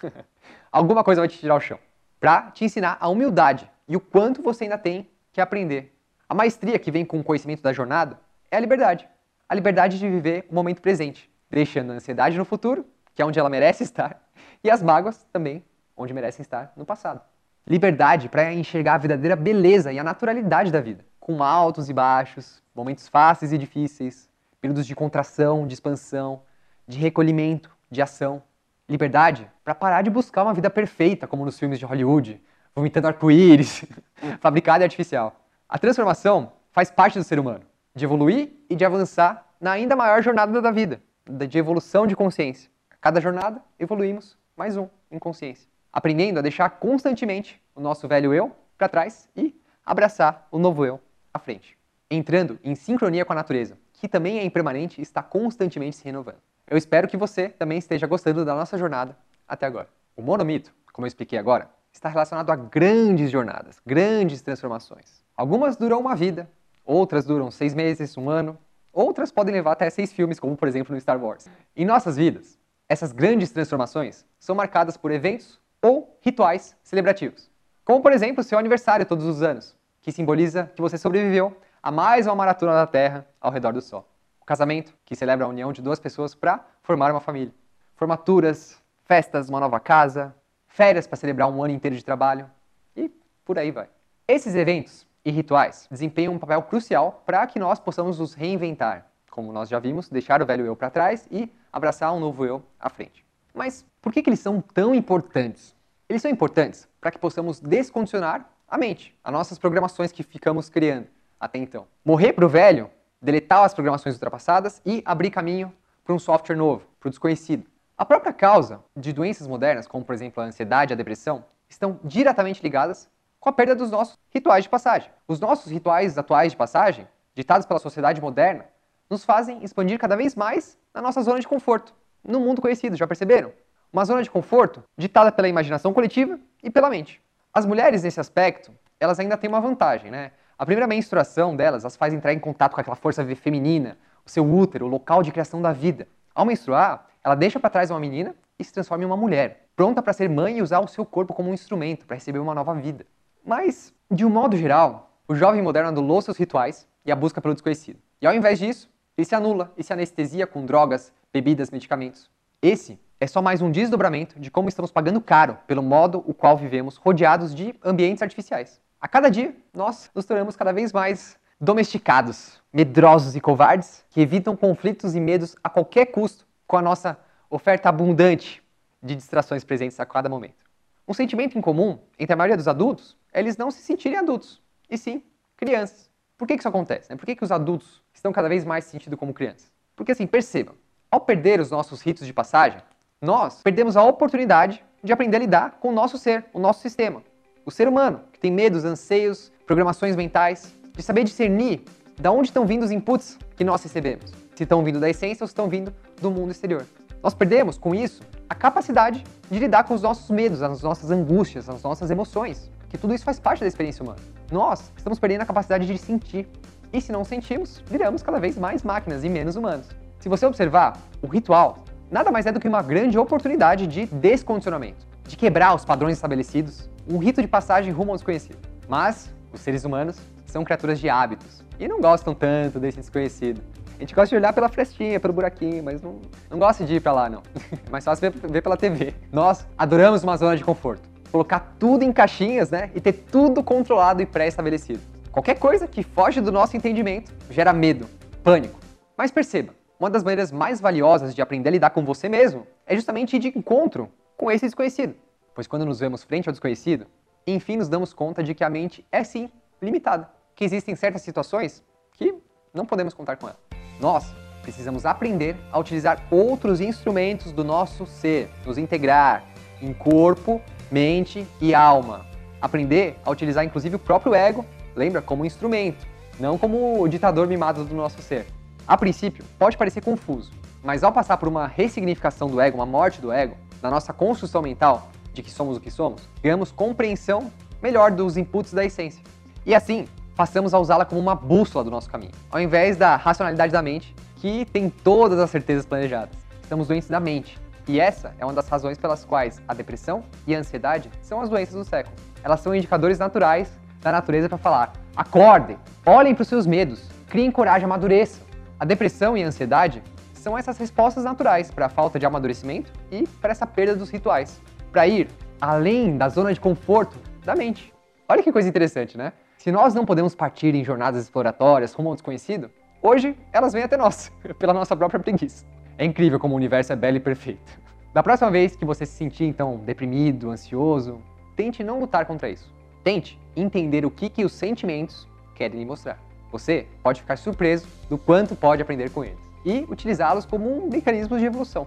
alguma 0.70 1.02
coisa 1.02 1.20
vai 1.20 1.26
te 1.26 1.40
tirar 1.40 1.56
o 1.56 1.60
chão 1.60 1.76
para 2.24 2.50
te 2.52 2.64
ensinar 2.64 2.96
a 3.00 3.06
humildade 3.06 3.70
e 3.86 3.94
o 3.94 4.00
quanto 4.00 4.40
você 4.40 4.64
ainda 4.64 4.78
tem 4.78 5.10
que 5.30 5.42
aprender. 5.42 5.94
A 6.26 6.32
maestria 6.32 6.78
que 6.78 6.90
vem 6.90 7.04
com 7.04 7.20
o 7.20 7.22
conhecimento 7.22 7.62
da 7.62 7.70
jornada 7.70 8.18
é 8.50 8.56
a 8.56 8.60
liberdade. 8.60 9.06
A 9.46 9.54
liberdade 9.54 9.98
de 9.98 10.08
viver 10.08 10.46
o 10.50 10.54
momento 10.54 10.80
presente, 10.80 11.30
deixando 11.50 11.92
a 11.92 11.96
ansiedade 11.96 12.38
no 12.38 12.46
futuro, 12.46 12.86
que 13.14 13.20
é 13.20 13.26
onde 13.26 13.38
ela 13.38 13.50
merece 13.50 13.82
estar, 13.82 14.22
e 14.64 14.70
as 14.70 14.82
mágoas 14.82 15.26
também, 15.30 15.62
onde 15.94 16.14
merecem 16.14 16.40
estar 16.40 16.72
no 16.78 16.86
passado. 16.86 17.20
Liberdade 17.66 18.30
para 18.30 18.54
enxergar 18.54 18.94
a 18.94 18.98
verdadeira 18.98 19.36
beleza 19.36 19.92
e 19.92 19.98
a 19.98 20.02
naturalidade 20.02 20.72
da 20.72 20.80
vida, 20.80 21.04
com 21.20 21.42
altos 21.42 21.90
e 21.90 21.92
baixos, 21.92 22.62
momentos 22.74 23.06
fáceis 23.06 23.52
e 23.52 23.58
difíceis, 23.58 24.30
períodos 24.62 24.86
de 24.86 24.94
contração, 24.94 25.66
de 25.66 25.74
expansão, 25.74 26.40
de 26.88 26.98
recolhimento, 26.98 27.76
de 27.90 28.00
ação. 28.00 28.42
Liberdade 28.88 29.50
para 29.64 29.74
parar 29.74 30.02
de 30.02 30.10
buscar 30.10 30.42
uma 30.42 30.52
vida 30.52 30.68
perfeita, 30.68 31.26
como 31.26 31.44
nos 31.44 31.58
filmes 31.58 31.78
de 31.78 31.84
Hollywood, 31.84 32.40
vomitando 32.74 33.06
arco-íris, 33.06 33.84
fabricada 34.40 34.84
e 34.84 34.86
artificial. 34.86 35.40
A 35.68 35.78
transformação 35.78 36.52
faz 36.70 36.90
parte 36.90 37.18
do 37.18 37.24
ser 37.24 37.38
humano, 37.38 37.64
de 37.94 38.04
evoluir 38.04 38.52
e 38.68 38.76
de 38.76 38.84
avançar 38.84 39.46
na 39.60 39.72
ainda 39.72 39.96
maior 39.96 40.22
jornada 40.22 40.60
da 40.60 40.70
vida, 40.70 41.00
de 41.48 41.58
evolução 41.58 42.06
de 42.06 42.14
consciência. 42.14 42.70
Cada 43.00 43.20
jornada, 43.20 43.62
evoluímos 43.78 44.36
mais 44.56 44.76
um 44.76 44.88
em 45.10 45.18
consciência, 45.18 45.68
aprendendo 45.92 46.38
a 46.38 46.42
deixar 46.42 46.68
constantemente 46.70 47.60
o 47.74 47.80
nosso 47.80 48.06
velho 48.06 48.34
eu 48.34 48.54
para 48.76 48.88
trás 48.88 49.28
e 49.34 49.58
abraçar 49.84 50.46
o 50.50 50.58
novo 50.58 50.84
eu 50.84 51.00
à 51.32 51.38
frente, 51.38 51.78
entrando 52.10 52.58
em 52.62 52.74
sincronia 52.74 53.24
com 53.24 53.32
a 53.32 53.36
natureza, 53.36 53.78
que 53.92 54.08
também 54.08 54.38
é 54.38 54.44
impermanente 54.44 55.00
e 55.00 55.02
está 55.02 55.22
constantemente 55.22 55.96
se 55.96 56.04
renovando. 56.04 56.38
Eu 56.66 56.78
espero 56.78 57.06
que 57.06 57.16
você 57.16 57.50
também 57.50 57.78
esteja 57.78 58.06
gostando 58.06 58.44
da 58.44 58.54
nossa 58.54 58.78
jornada 58.78 59.16
até 59.46 59.66
agora. 59.66 59.88
O 60.16 60.22
monomito, 60.22 60.72
como 60.92 61.04
eu 61.04 61.08
expliquei 61.08 61.38
agora, 61.38 61.68
está 61.92 62.08
relacionado 62.08 62.50
a 62.50 62.56
grandes 62.56 63.30
jornadas, 63.30 63.80
grandes 63.84 64.40
transformações. 64.40 65.22
Algumas 65.36 65.76
duram 65.76 66.00
uma 66.00 66.16
vida, 66.16 66.50
outras 66.84 67.26
duram 67.26 67.50
seis 67.50 67.74
meses, 67.74 68.16
um 68.16 68.30
ano, 68.30 68.56
outras 68.92 69.30
podem 69.30 69.54
levar 69.54 69.72
até 69.72 69.90
seis 69.90 70.12
filmes, 70.12 70.40
como 70.40 70.56
por 70.56 70.66
exemplo 70.66 70.94
no 70.94 71.00
Star 71.00 71.22
Wars. 71.22 71.46
Em 71.76 71.84
nossas 71.84 72.16
vidas, 72.16 72.58
essas 72.88 73.12
grandes 73.12 73.50
transformações 73.50 74.24
são 74.38 74.54
marcadas 74.54 74.96
por 74.96 75.12
eventos 75.12 75.60
ou 75.82 76.18
rituais 76.22 76.74
celebrativos, 76.82 77.50
como 77.84 78.00
por 78.00 78.12
exemplo 78.12 78.42
seu 78.42 78.58
aniversário 78.58 79.04
todos 79.04 79.26
os 79.26 79.42
anos, 79.42 79.76
que 80.00 80.10
simboliza 80.10 80.70
que 80.74 80.80
você 80.80 80.96
sobreviveu 80.96 81.54
a 81.82 81.90
mais 81.90 82.26
uma 82.26 82.34
maratona 82.34 82.72
da 82.72 82.86
Terra 82.86 83.26
ao 83.38 83.52
redor 83.52 83.72
do 83.72 83.82
Sol. 83.82 84.08
Casamento, 84.44 84.94
que 85.04 85.16
celebra 85.16 85.46
a 85.46 85.48
união 85.48 85.72
de 85.72 85.80
duas 85.80 85.98
pessoas 85.98 86.34
para 86.34 86.64
formar 86.82 87.10
uma 87.10 87.20
família. 87.20 87.52
Formaturas, 87.96 88.80
festas, 89.04 89.48
uma 89.48 89.60
nova 89.60 89.80
casa, 89.80 90.34
férias 90.68 91.06
para 91.06 91.16
celebrar 91.16 91.48
um 91.48 91.62
ano 91.62 91.72
inteiro 91.72 91.96
de 91.96 92.04
trabalho 92.04 92.50
e 92.96 93.10
por 93.44 93.58
aí 93.58 93.70
vai. 93.70 93.88
Esses 94.26 94.54
eventos 94.54 95.06
e 95.24 95.30
rituais 95.30 95.86
desempenham 95.90 96.34
um 96.34 96.38
papel 96.38 96.62
crucial 96.62 97.22
para 97.24 97.46
que 97.46 97.58
nós 97.58 97.78
possamos 97.78 98.18
nos 98.18 98.34
reinventar, 98.34 99.06
como 99.30 99.52
nós 99.52 99.68
já 99.68 99.78
vimos, 99.78 100.08
deixar 100.08 100.42
o 100.42 100.46
velho 100.46 100.66
eu 100.66 100.76
para 100.76 100.90
trás 100.90 101.26
e 101.30 101.50
abraçar 101.72 102.12
um 102.12 102.20
novo 102.20 102.44
eu 102.44 102.62
à 102.78 102.90
frente. 102.90 103.24
Mas 103.54 103.86
por 104.02 104.12
que, 104.12 104.22
que 104.22 104.28
eles 104.28 104.40
são 104.40 104.60
tão 104.60 104.94
importantes? 104.94 105.74
Eles 106.08 106.20
são 106.20 106.30
importantes 106.30 106.88
para 107.00 107.10
que 107.10 107.18
possamos 107.18 107.60
descondicionar 107.60 108.48
a 108.68 108.76
mente, 108.76 109.16
as 109.22 109.32
nossas 109.32 109.58
programações 109.58 110.12
que 110.12 110.22
ficamos 110.22 110.68
criando 110.68 111.06
até 111.38 111.58
então. 111.58 111.86
Morrer 112.04 112.32
para 112.32 112.44
o 112.44 112.48
velho, 112.48 112.90
deletar 113.24 113.64
as 113.64 113.72
programações 113.72 114.14
ultrapassadas 114.14 114.82
e 114.84 115.02
abrir 115.04 115.30
caminho 115.30 115.72
para 116.04 116.14
um 116.14 116.18
software 116.18 116.56
novo, 116.56 116.86
para 117.00 117.08
o 117.08 117.10
desconhecido. 117.10 117.66
A 117.96 118.04
própria 118.04 118.32
causa 118.32 118.80
de 118.94 119.12
doenças 119.12 119.46
modernas, 119.46 119.86
como 119.86 120.04
por 120.04 120.14
exemplo 120.14 120.42
a 120.42 120.46
ansiedade 120.46 120.92
e 120.92 120.94
a 120.94 120.96
depressão, 120.96 121.44
estão 121.68 121.98
diretamente 122.04 122.62
ligadas 122.62 123.08
com 123.40 123.48
a 123.48 123.52
perda 123.52 123.74
dos 123.74 123.90
nossos 123.90 124.18
rituais 124.30 124.64
de 124.64 124.70
passagem. 124.70 125.10
Os 125.26 125.40
nossos 125.40 125.72
rituais 125.72 126.18
atuais 126.18 126.52
de 126.52 126.58
passagem, 126.58 127.08
ditados 127.34 127.66
pela 127.66 127.80
sociedade 127.80 128.20
moderna, 128.20 128.66
nos 129.08 129.24
fazem 129.24 129.64
expandir 129.64 129.98
cada 129.98 130.16
vez 130.16 130.34
mais 130.34 130.76
na 130.92 131.00
nossa 131.00 131.22
zona 131.22 131.40
de 131.40 131.48
conforto, 131.48 131.94
no 132.22 132.40
mundo 132.40 132.60
conhecido, 132.60 132.96
já 132.96 133.06
perceberam? 133.06 133.52
Uma 133.92 134.04
zona 134.04 134.22
de 134.22 134.30
conforto 134.30 134.82
ditada 134.98 135.32
pela 135.32 135.48
imaginação 135.48 135.94
coletiva 135.94 136.38
e 136.62 136.70
pela 136.70 136.90
mente. 136.90 137.22
As 137.52 137.64
mulheres, 137.64 138.02
nesse 138.02 138.20
aspecto, 138.20 138.72
elas 138.98 139.18
ainda 139.18 139.36
têm 139.36 139.48
uma 139.48 139.60
vantagem, 139.60 140.10
né? 140.10 140.32
A 140.56 140.64
primeira 140.64 140.86
menstruação 140.86 141.56
delas 141.56 141.84
as 141.84 141.96
faz 141.96 142.14
entrar 142.14 142.32
em 142.32 142.38
contato 142.38 142.74
com 142.74 142.80
aquela 142.80 142.94
força 142.94 143.26
feminina, 143.34 143.98
o 144.24 144.30
seu 144.30 144.48
útero, 144.48 144.86
o 144.86 144.88
local 144.88 145.20
de 145.20 145.32
criação 145.32 145.60
da 145.60 145.72
vida. 145.72 146.06
Ao 146.32 146.44
menstruar, 146.46 147.08
ela 147.24 147.34
deixa 147.34 147.58
para 147.58 147.70
trás 147.70 147.90
uma 147.90 147.98
menina 147.98 148.36
e 148.56 148.62
se 148.62 148.72
transforma 148.72 149.02
em 149.02 149.06
uma 149.06 149.16
mulher, 149.16 149.66
pronta 149.74 150.00
para 150.00 150.12
ser 150.12 150.28
mãe 150.28 150.58
e 150.58 150.62
usar 150.62 150.78
o 150.78 150.86
seu 150.86 151.04
corpo 151.04 151.34
como 151.34 151.50
um 151.50 151.54
instrumento 151.54 152.06
para 152.06 152.14
receber 152.14 152.38
uma 152.38 152.54
nova 152.54 152.72
vida. 152.74 153.04
Mas, 153.44 153.92
de 154.08 154.24
um 154.24 154.30
modo 154.30 154.56
geral, 154.56 155.10
o 155.26 155.34
jovem 155.34 155.60
moderno 155.60 155.88
anulou 155.88 156.22
seus 156.22 156.36
rituais 156.36 156.86
e 157.04 157.10
a 157.10 157.16
busca 157.16 157.40
pelo 157.40 157.54
desconhecido. 157.54 157.98
E 158.22 158.26
ao 158.26 158.34
invés 158.34 158.60
disso, 158.60 158.88
ele 159.18 159.24
se 159.24 159.34
anula 159.34 159.72
e 159.76 159.82
se 159.82 159.92
anestesia 159.92 160.46
com 160.46 160.64
drogas, 160.64 161.12
bebidas, 161.32 161.70
medicamentos. 161.70 162.30
Esse 162.62 162.98
é 163.18 163.26
só 163.26 163.42
mais 163.42 163.60
um 163.60 163.70
desdobramento 163.70 164.38
de 164.38 164.50
como 164.52 164.68
estamos 164.68 164.92
pagando 164.92 165.20
caro 165.20 165.58
pelo 165.66 165.82
modo 165.82 166.22
o 166.26 166.32
qual 166.32 166.56
vivemos 166.56 166.96
rodeados 166.96 167.54
de 167.54 167.74
ambientes 167.84 168.22
artificiais. 168.22 168.80
A 169.04 169.06
cada 169.06 169.28
dia, 169.28 169.54
nós 169.74 170.10
nos 170.14 170.24
tornamos 170.24 170.56
cada 170.56 170.72
vez 170.72 170.90
mais 170.90 171.36
domesticados, 171.60 172.58
medrosos 172.72 173.36
e 173.36 173.40
covardes, 173.40 174.02
que 174.08 174.18
evitam 174.18 174.56
conflitos 174.56 175.14
e 175.14 175.20
medos 175.20 175.54
a 175.62 175.68
qualquer 175.68 176.06
custo 176.06 176.46
com 176.66 176.78
a 176.78 176.80
nossa 176.80 177.18
oferta 177.50 177.90
abundante 177.90 178.62
de 179.02 179.14
distrações 179.14 179.62
presentes 179.62 180.00
a 180.00 180.06
cada 180.06 180.26
momento. 180.26 180.64
Um 181.06 181.12
sentimento 181.12 181.58
em 181.58 181.60
comum 181.60 181.98
entre 182.18 182.32
a 182.32 182.36
maioria 182.36 182.56
dos 182.56 182.66
adultos 182.66 183.14
é 183.30 183.40
eles 183.40 183.58
não 183.58 183.70
se 183.70 183.82
sentirem 183.82 184.16
adultos, 184.16 184.62
e 184.88 184.96
sim 184.96 185.22
crianças. 185.54 186.10
Por 186.38 186.48
que 186.48 186.54
isso 186.54 186.66
acontece? 186.66 187.14
Por 187.14 187.26
que, 187.26 187.36
que 187.36 187.44
os 187.44 187.52
adultos 187.52 188.02
estão 188.10 188.32
cada 188.32 188.48
vez 188.48 188.64
mais 188.64 188.84
se 188.84 188.92
sentindo 188.92 189.18
como 189.18 189.34
crianças? 189.34 189.70
Porque 189.94 190.12
assim, 190.12 190.26
percebam, 190.26 190.74
ao 191.10 191.20
perder 191.20 191.60
os 191.60 191.70
nossos 191.70 192.00
ritos 192.00 192.26
de 192.26 192.32
passagem, 192.32 192.80
nós 193.20 193.60
perdemos 193.62 193.98
a 193.98 194.02
oportunidade 194.02 194.82
de 195.02 195.12
aprender 195.12 195.36
a 195.36 195.40
lidar 195.40 195.72
com 195.72 195.90
o 195.90 195.92
nosso 195.92 196.16
ser, 196.16 196.46
o 196.54 196.58
nosso 196.58 196.80
sistema. 196.80 197.22
O 197.66 197.70
ser 197.70 197.88
humano, 197.88 198.20
que 198.30 198.38
tem 198.38 198.52
medos, 198.52 198.84
anseios, 198.84 199.50
programações 199.66 200.14
mentais, 200.14 200.74
de 200.92 201.02
saber 201.02 201.24
discernir 201.24 201.82
de 202.20 202.28
onde 202.28 202.48
estão 202.48 202.66
vindo 202.66 202.82
os 202.82 202.90
inputs 202.90 203.38
que 203.56 203.64
nós 203.64 203.82
recebemos. 203.82 204.32
Se 204.54 204.64
estão 204.64 204.84
vindo 204.84 205.00
da 205.00 205.08
essência 205.08 205.42
ou 205.44 205.48
se 205.48 205.52
estão 205.52 205.66
vindo 205.66 205.90
do 206.20 206.30
mundo 206.30 206.50
exterior. 206.50 206.84
Nós 207.22 207.32
perdemos, 207.32 207.78
com 207.78 207.94
isso, 207.94 208.22
a 208.50 208.54
capacidade 208.54 209.24
de 209.50 209.58
lidar 209.58 209.84
com 209.84 209.94
os 209.94 210.02
nossos 210.02 210.28
medos, 210.30 210.62
as 210.62 210.82
nossas 210.82 211.10
angústias, 211.10 211.66
as 211.66 211.82
nossas 211.82 212.10
emoções, 212.10 212.70
que 212.90 212.98
tudo 212.98 213.14
isso 213.14 213.24
faz 213.24 213.40
parte 213.40 213.60
da 213.60 213.66
experiência 213.66 214.02
humana. 214.02 214.18
Nós 214.52 214.92
estamos 214.94 215.18
perdendo 215.18 215.40
a 215.40 215.46
capacidade 215.46 215.86
de 215.86 215.96
sentir. 215.96 216.46
E 216.92 217.00
se 217.00 217.10
não 217.12 217.24
sentimos, 217.24 217.82
viramos 217.86 218.22
cada 218.22 218.38
vez 218.38 218.58
mais 218.58 218.82
máquinas 218.82 219.24
e 219.24 219.28
menos 219.30 219.56
humanos. 219.56 219.86
Se 220.20 220.28
você 220.28 220.44
observar, 220.44 220.98
o 221.22 221.26
ritual 221.26 221.78
nada 222.10 222.30
mais 222.30 222.44
é 222.44 222.52
do 222.52 222.60
que 222.60 222.68
uma 222.68 222.82
grande 222.82 223.18
oportunidade 223.18 223.86
de 223.86 224.04
descondicionamento, 224.04 225.06
de 225.26 225.36
quebrar 225.36 225.74
os 225.74 225.84
padrões 225.84 226.14
estabelecidos, 226.14 226.88
um 227.08 227.18
rito 227.18 227.40
de 227.40 227.48
passagem 227.48 227.92
rumo 227.92 228.12
ao 228.12 228.16
desconhecido. 228.16 228.58
Mas 228.88 229.32
os 229.52 229.60
seres 229.60 229.84
humanos 229.84 230.18
são 230.46 230.64
criaturas 230.64 230.98
de 230.98 231.08
hábitos 231.08 231.64
e 231.78 231.88
não 231.88 232.00
gostam 232.00 232.34
tanto 232.34 232.78
desse 232.78 232.98
desconhecido. 232.98 233.60
A 233.96 234.00
gente 234.00 234.14
gosta 234.14 234.28
de 234.28 234.36
olhar 234.36 234.52
pela 234.52 234.68
frestinha, 234.68 235.20
pelo 235.20 235.32
buraquinho, 235.32 235.82
mas 235.82 236.02
não, 236.02 236.20
não 236.50 236.58
gosta 236.58 236.84
de 236.84 236.96
ir 236.96 237.00
para 237.00 237.12
lá, 237.12 237.30
não. 237.30 237.42
mais 237.90 238.04
fácil 238.04 238.30
ver, 238.30 238.48
ver 238.48 238.62
pela 238.62 238.76
TV. 238.76 239.14
Nós 239.32 239.66
adoramos 239.78 240.22
uma 240.24 240.36
zona 240.36 240.56
de 240.56 240.64
conforto. 240.64 241.08
Colocar 241.30 241.74
tudo 241.78 242.02
em 242.02 242.12
caixinhas, 242.12 242.70
né? 242.70 242.90
E 242.94 243.00
ter 243.00 243.12
tudo 243.12 243.62
controlado 243.62 244.20
e 244.20 244.26
pré-estabelecido. 244.26 245.00
Qualquer 245.30 245.58
coisa 245.58 245.86
que 245.88 246.02
foge 246.02 246.40
do 246.40 246.52
nosso 246.52 246.76
entendimento 246.76 247.32
gera 247.50 247.72
medo, 247.72 248.06
pânico. 248.42 248.78
Mas 249.16 249.30
perceba, 249.30 249.72
uma 249.98 250.10
das 250.10 250.22
maneiras 250.22 250.52
mais 250.52 250.80
valiosas 250.80 251.34
de 251.34 251.40
aprender 251.40 251.68
a 251.68 251.72
lidar 251.72 251.90
com 251.90 252.04
você 252.04 252.28
mesmo 252.28 252.66
é 252.86 252.94
justamente 252.94 253.36
ir 253.36 253.38
de 253.38 253.48
encontro 253.48 254.10
com 254.36 254.50
esse 254.50 254.66
desconhecido. 254.66 255.14
Pois 255.54 255.66
quando 255.66 255.86
nos 255.86 256.00
vemos 256.00 256.24
frente 256.24 256.48
ao 256.48 256.52
desconhecido, 256.52 257.06
enfim 257.46 257.76
nos 257.76 257.88
damos 257.88 258.12
conta 258.12 258.42
de 258.42 258.54
que 258.54 258.64
a 258.64 258.70
mente 258.70 259.06
é 259.10 259.22
sim 259.22 259.50
limitada, 259.80 260.30
que 260.54 260.64
existem 260.64 260.94
certas 260.94 261.22
situações 261.22 261.82
que 262.12 262.34
não 262.72 262.86
podemos 262.86 263.14
contar 263.14 263.36
com 263.36 263.46
ela. 263.46 263.58
Nós 264.00 264.34
precisamos 264.62 265.04
aprender 265.04 265.56
a 265.70 265.78
utilizar 265.78 266.26
outros 266.30 266.80
instrumentos 266.80 267.52
do 267.52 267.62
nosso 267.62 268.06
ser, 268.06 268.50
nos 268.64 268.78
integrar 268.78 269.44
em 269.80 269.92
corpo, 269.92 270.60
mente 270.90 271.46
e 271.60 271.74
alma. 271.74 272.26
Aprender 272.60 273.16
a 273.24 273.30
utilizar 273.30 273.64
inclusive 273.64 273.96
o 273.96 273.98
próprio 273.98 274.34
ego, 274.34 274.64
lembra, 274.96 275.20
como 275.20 275.44
instrumento, 275.44 276.06
não 276.40 276.56
como 276.56 277.00
o 277.00 277.06
ditador 277.06 277.46
mimado 277.46 277.84
do 277.84 277.94
nosso 277.94 278.22
ser. 278.22 278.46
A 278.86 278.96
princípio, 278.96 279.44
pode 279.58 279.76
parecer 279.76 280.02
confuso, 280.02 280.50
mas 280.82 281.04
ao 281.04 281.12
passar 281.12 281.36
por 281.36 281.48
uma 281.48 281.66
ressignificação 281.66 282.48
do 282.48 282.60
ego, 282.60 282.78
uma 282.78 282.86
morte 282.86 283.20
do 283.20 283.30
ego, 283.30 283.56
na 283.84 283.90
nossa 283.90 284.14
construção 284.14 284.62
mental 284.62 285.10
de 285.34 285.42
que 285.42 285.50
somos 285.50 285.76
o 285.76 285.80
que 285.80 285.90
somos, 285.90 286.26
ganhamos 286.42 286.72
compreensão 286.72 287.52
melhor 287.82 288.10
dos 288.10 288.38
inputs 288.38 288.72
da 288.72 288.82
essência. 288.82 289.22
E 289.66 289.74
assim, 289.74 290.08
passamos 290.34 290.72
a 290.72 290.78
usá-la 290.78 291.04
como 291.04 291.20
uma 291.20 291.34
bússola 291.34 291.84
do 291.84 291.90
nosso 291.90 292.08
caminho, 292.08 292.32
ao 292.50 292.58
invés 292.58 292.96
da 292.96 293.14
racionalidade 293.14 293.70
da 293.70 293.82
mente, 293.82 294.16
que 294.36 294.64
tem 294.64 294.88
todas 294.88 295.38
as 295.38 295.50
certezas 295.50 295.84
planejadas. 295.84 296.34
Estamos 296.62 296.88
doentes 296.88 297.10
da 297.10 297.20
mente. 297.20 297.60
E 297.86 298.00
essa 298.00 298.34
é 298.38 298.44
uma 298.46 298.54
das 298.54 298.66
razões 298.66 298.96
pelas 298.96 299.22
quais 299.22 299.60
a 299.68 299.74
depressão 299.74 300.24
e 300.46 300.56
a 300.56 300.58
ansiedade 300.58 301.10
são 301.20 301.42
as 301.42 301.50
doenças 301.50 301.74
do 301.74 301.84
século. 301.84 302.16
Elas 302.42 302.60
são 302.60 302.74
indicadores 302.74 303.18
naturais 303.18 303.70
da 304.00 304.10
natureza 304.10 304.48
para 304.48 304.56
falar: 304.56 304.94
acordem, 305.14 305.76
olhem 306.06 306.34
para 306.34 306.40
os 306.40 306.48
seus 306.48 306.66
medos, 306.66 307.02
criem 307.28 307.50
coragem, 307.50 307.84
amadureçam. 307.84 308.42
A 308.80 308.86
depressão 308.86 309.36
e 309.36 309.44
a 309.44 309.46
ansiedade 309.46 310.02
são 310.44 310.58
essas 310.58 310.76
respostas 310.76 311.24
naturais 311.24 311.70
para 311.70 311.86
a 311.86 311.88
falta 311.88 312.18
de 312.18 312.26
amadurecimento 312.26 312.92
e 313.10 313.26
para 313.40 313.50
essa 313.50 313.66
perda 313.66 313.96
dos 313.96 314.10
rituais, 314.10 314.60
para 314.92 315.08
ir 315.08 315.26
além 315.58 316.18
da 316.18 316.28
zona 316.28 316.52
de 316.52 316.60
conforto 316.60 317.16
da 317.42 317.56
mente. 317.56 317.94
Olha 318.28 318.42
que 318.42 318.52
coisa 318.52 318.68
interessante, 318.68 319.16
né? 319.16 319.32
Se 319.56 319.72
nós 319.72 319.94
não 319.94 320.04
podemos 320.04 320.34
partir 320.34 320.74
em 320.74 320.84
jornadas 320.84 321.22
exploratórias 321.22 321.94
rumo 321.94 322.10
ao 322.10 322.14
desconhecido, 322.14 322.70
hoje 323.02 323.34
elas 323.54 323.72
vêm 323.72 323.84
até 323.84 323.96
nós, 323.96 324.30
pela 324.58 324.74
nossa 324.74 324.94
própria 324.94 325.18
preguiça. 325.18 325.64
É 325.96 326.04
incrível 326.04 326.38
como 326.38 326.52
o 326.52 326.56
universo 326.58 326.92
é 326.92 326.96
belo 326.96 327.16
e 327.16 327.20
perfeito. 327.20 327.80
Da 328.12 328.22
próxima 328.22 328.50
vez 328.50 328.76
que 328.76 328.84
você 328.84 329.06
se 329.06 329.14
sentir 329.14 329.44
então 329.44 329.78
deprimido, 329.78 330.50
ansioso, 330.50 331.22
tente 331.56 331.82
não 331.82 331.98
lutar 331.98 332.26
contra 332.26 332.50
isso. 332.50 332.70
Tente 333.02 333.40
entender 333.56 334.04
o 334.04 334.10
que, 334.10 334.28
que 334.28 334.44
os 334.44 334.52
sentimentos 334.52 335.26
querem 335.54 335.78
lhe 335.78 335.86
mostrar. 335.86 336.18
Você 336.52 336.86
pode 337.02 337.22
ficar 337.22 337.38
surpreso 337.38 337.88
do 338.10 338.18
quanto 338.18 338.54
pode 338.54 338.82
aprender 338.82 339.08
com 339.08 339.24
eles 339.24 339.43
e 339.64 339.86
utilizá-los 339.88 340.44
como 340.44 340.68
um 340.68 340.90
mecanismo 340.90 341.38
de 341.38 341.44
evolução. 341.44 341.86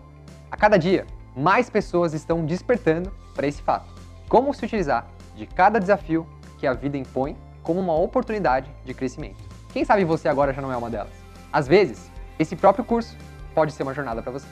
A 0.49 0.57
cada 0.57 0.77
dia, 0.77 1.05
mais 1.35 1.69
pessoas 1.69 2.13
estão 2.13 2.45
despertando 2.45 3.11
para 3.35 3.47
esse 3.47 3.61
fato. 3.61 3.93
Como 4.27 4.53
se 4.53 4.65
utilizar 4.65 5.07
de 5.35 5.45
cada 5.45 5.79
desafio 5.79 6.25
que 6.57 6.65
a 6.65 6.73
vida 6.73 6.97
impõe 6.97 7.37
como 7.61 7.79
uma 7.79 7.93
oportunidade 7.93 8.71
de 8.83 8.93
crescimento. 8.93 9.37
Quem 9.71 9.85
sabe 9.85 10.03
você 10.03 10.27
agora 10.27 10.53
já 10.53 10.61
não 10.61 10.71
é 10.71 10.77
uma 10.77 10.89
delas? 10.89 11.13
Às 11.51 11.67
vezes, 11.67 12.11
esse 12.39 12.55
próprio 12.55 12.83
curso 12.83 13.15
pode 13.53 13.71
ser 13.73 13.83
uma 13.83 13.93
jornada 13.93 14.21
para 14.21 14.31
você. 14.31 14.47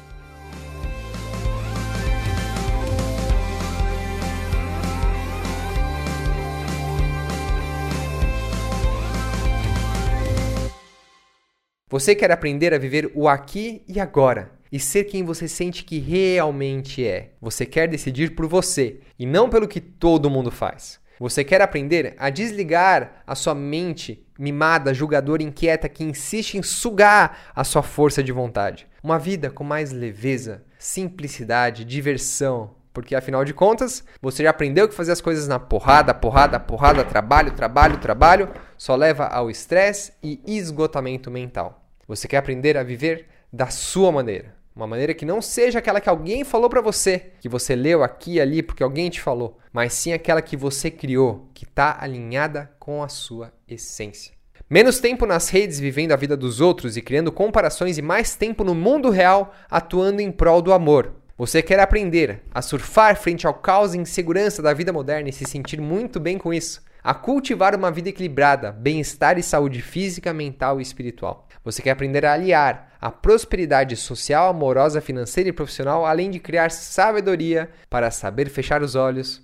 Você 11.87 12.15
quer 12.15 12.31
aprender 12.31 12.73
a 12.73 12.79
viver 12.79 13.11
o 13.13 13.29
aqui 13.29 13.83
e 13.87 13.99
agora 13.99 14.51
e 14.71 14.79
ser 14.79 15.03
quem 15.03 15.23
você 15.23 15.47
sente 15.47 15.83
que 15.83 15.99
realmente 15.99 17.05
é. 17.05 17.33
Você 17.39 17.63
quer 17.63 17.87
decidir 17.87 18.33
por 18.33 18.47
você 18.47 19.01
e 19.19 19.25
não 19.25 19.51
pelo 19.51 19.67
que 19.67 19.79
todo 19.79 20.27
mundo 20.27 20.49
faz. 20.49 20.99
Você 21.19 21.43
quer 21.43 21.61
aprender 21.61 22.15
a 22.17 22.31
desligar 22.31 23.21
a 23.27 23.35
sua 23.35 23.53
mente 23.53 24.25
mimada, 24.37 24.95
julgadora, 24.95 25.43
inquieta 25.43 25.87
que 25.87 26.03
insiste 26.03 26.55
em 26.55 26.63
sugar 26.63 27.51
a 27.55 27.63
sua 27.63 27.83
força 27.83 28.23
de 28.23 28.31
vontade. 28.31 28.87
Uma 29.03 29.19
vida 29.19 29.51
com 29.51 29.63
mais 29.63 29.91
leveza, 29.91 30.63
simplicidade, 30.79 31.85
diversão, 31.85 32.71
porque 32.95 33.13
afinal 33.13 33.43
de 33.43 33.53
contas, 33.53 34.05
você 34.21 34.41
já 34.41 34.49
aprendeu 34.49 34.87
que 34.87 34.95
fazer 34.95 35.11
as 35.11 35.19
coisas 35.19 35.49
na 35.49 35.59
porrada, 35.59 36.13
porrada, 36.13 36.57
porrada, 36.57 37.03
trabalho, 37.03 37.51
trabalho, 37.51 37.97
trabalho, 37.97 38.49
só 38.77 38.95
leva 38.95 39.25
ao 39.25 39.51
estresse 39.51 40.13
e 40.23 40.41
esgotamento 40.47 41.29
mental. 41.29 41.85
Você 42.07 42.25
quer 42.25 42.37
aprender 42.37 42.77
a 42.77 42.83
viver 42.83 43.27
da 43.51 43.67
sua 43.67 44.13
maneira. 44.13 44.55
Uma 44.73 44.87
maneira 44.87 45.13
que 45.13 45.25
não 45.25 45.41
seja 45.41 45.79
aquela 45.79 45.99
que 45.99 46.09
alguém 46.09 46.43
falou 46.43 46.69
para 46.69 46.81
você, 46.81 47.31
que 47.41 47.49
você 47.49 47.75
leu 47.75 48.01
aqui 48.01 48.33
e 48.33 48.41
ali 48.41 48.63
porque 48.63 48.83
alguém 48.83 49.09
te 49.09 49.21
falou, 49.21 49.57
mas 49.73 49.93
sim 49.93 50.13
aquela 50.13 50.41
que 50.41 50.55
você 50.55 50.89
criou, 50.89 51.49
que 51.53 51.65
está 51.65 51.97
alinhada 51.99 52.71
com 52.79 53.03
a 53.03 53.09
sua 53.09 53.53
essência. 53.67 54.33
Menos 54.69 54.99
tempo 54.99 55.25
nas 55.25 55.49
redes 55.49 55.79
vivendo 55.79 56.13
a 56.13 56.17
vida 56.17 56.35
dos 56.35 56.61
outros 56.61 56.95
e 56.95 57.01
criando 57.01 57.31
comparações 57.31 57.97
e 57.97 58.01
mais 58.01 58.35
tempo 58.35 58.63
no 58.63 58.73
mundo 58.73 59.09
real 59.09 59.53
atuando 59.69 60.21
em 60.21 60.31
prol 60.31 60.61
do 60.61 60.73
amor. 60.73 61.24
Você 61.37 61.61
quer 61.61 61.81
aprender 61.81 62.43
a 62.49 62.61
surfar 62.61 63.17
frente 63.17 63.45
ao 63.45 63.53
caos 63.53 63.93
e 63.93 63.97
insegurança 63.97 64.61
da 64.61 64.73
vida 64.73 64.93
moderna 64.93 65.27
e 65.27 65.33
se 65.33 65.43
sentir 65.43 65.81
muito 65.81 66.17
bem 66.17 66.37
com 66.37 66.53
isso, 66.53 66.81
a 67.03 67.13
cultivar 67.13 67.75
uma 67.75 67.91
vida 67.91 68.07
equilibrada, 68.07 68.71
bem-estar 68.71 69.37
e 69.37 69.43
saúde 69.43 69.81
física, 69.81 70.33
mental 70.33 70.79
e 70.79 70.81
espiritual. 70.81 71.45
Você 71.61 71.81
quer 71.81 71.91
aprender 71.91 72.25
a 72.25 72.31
aliar 72.31 72.95
a 73.01 73.11
prosperidade 73.11 73.97
social, 73.97 74.47
amorosa, 74.47 75.01
financeira 75.01 75.49
e 75.49 75.53
profissional, 75.53 76.05
além 76.05 76.31
de 76.31 76.39
criar 76.39 76.71
sabedoria 76.71 77.69
para 77.89 78.09
saber 78.11 78.47
fechar 78.47 78.81
os 78.81 78.95
olhos, 78.95 79.43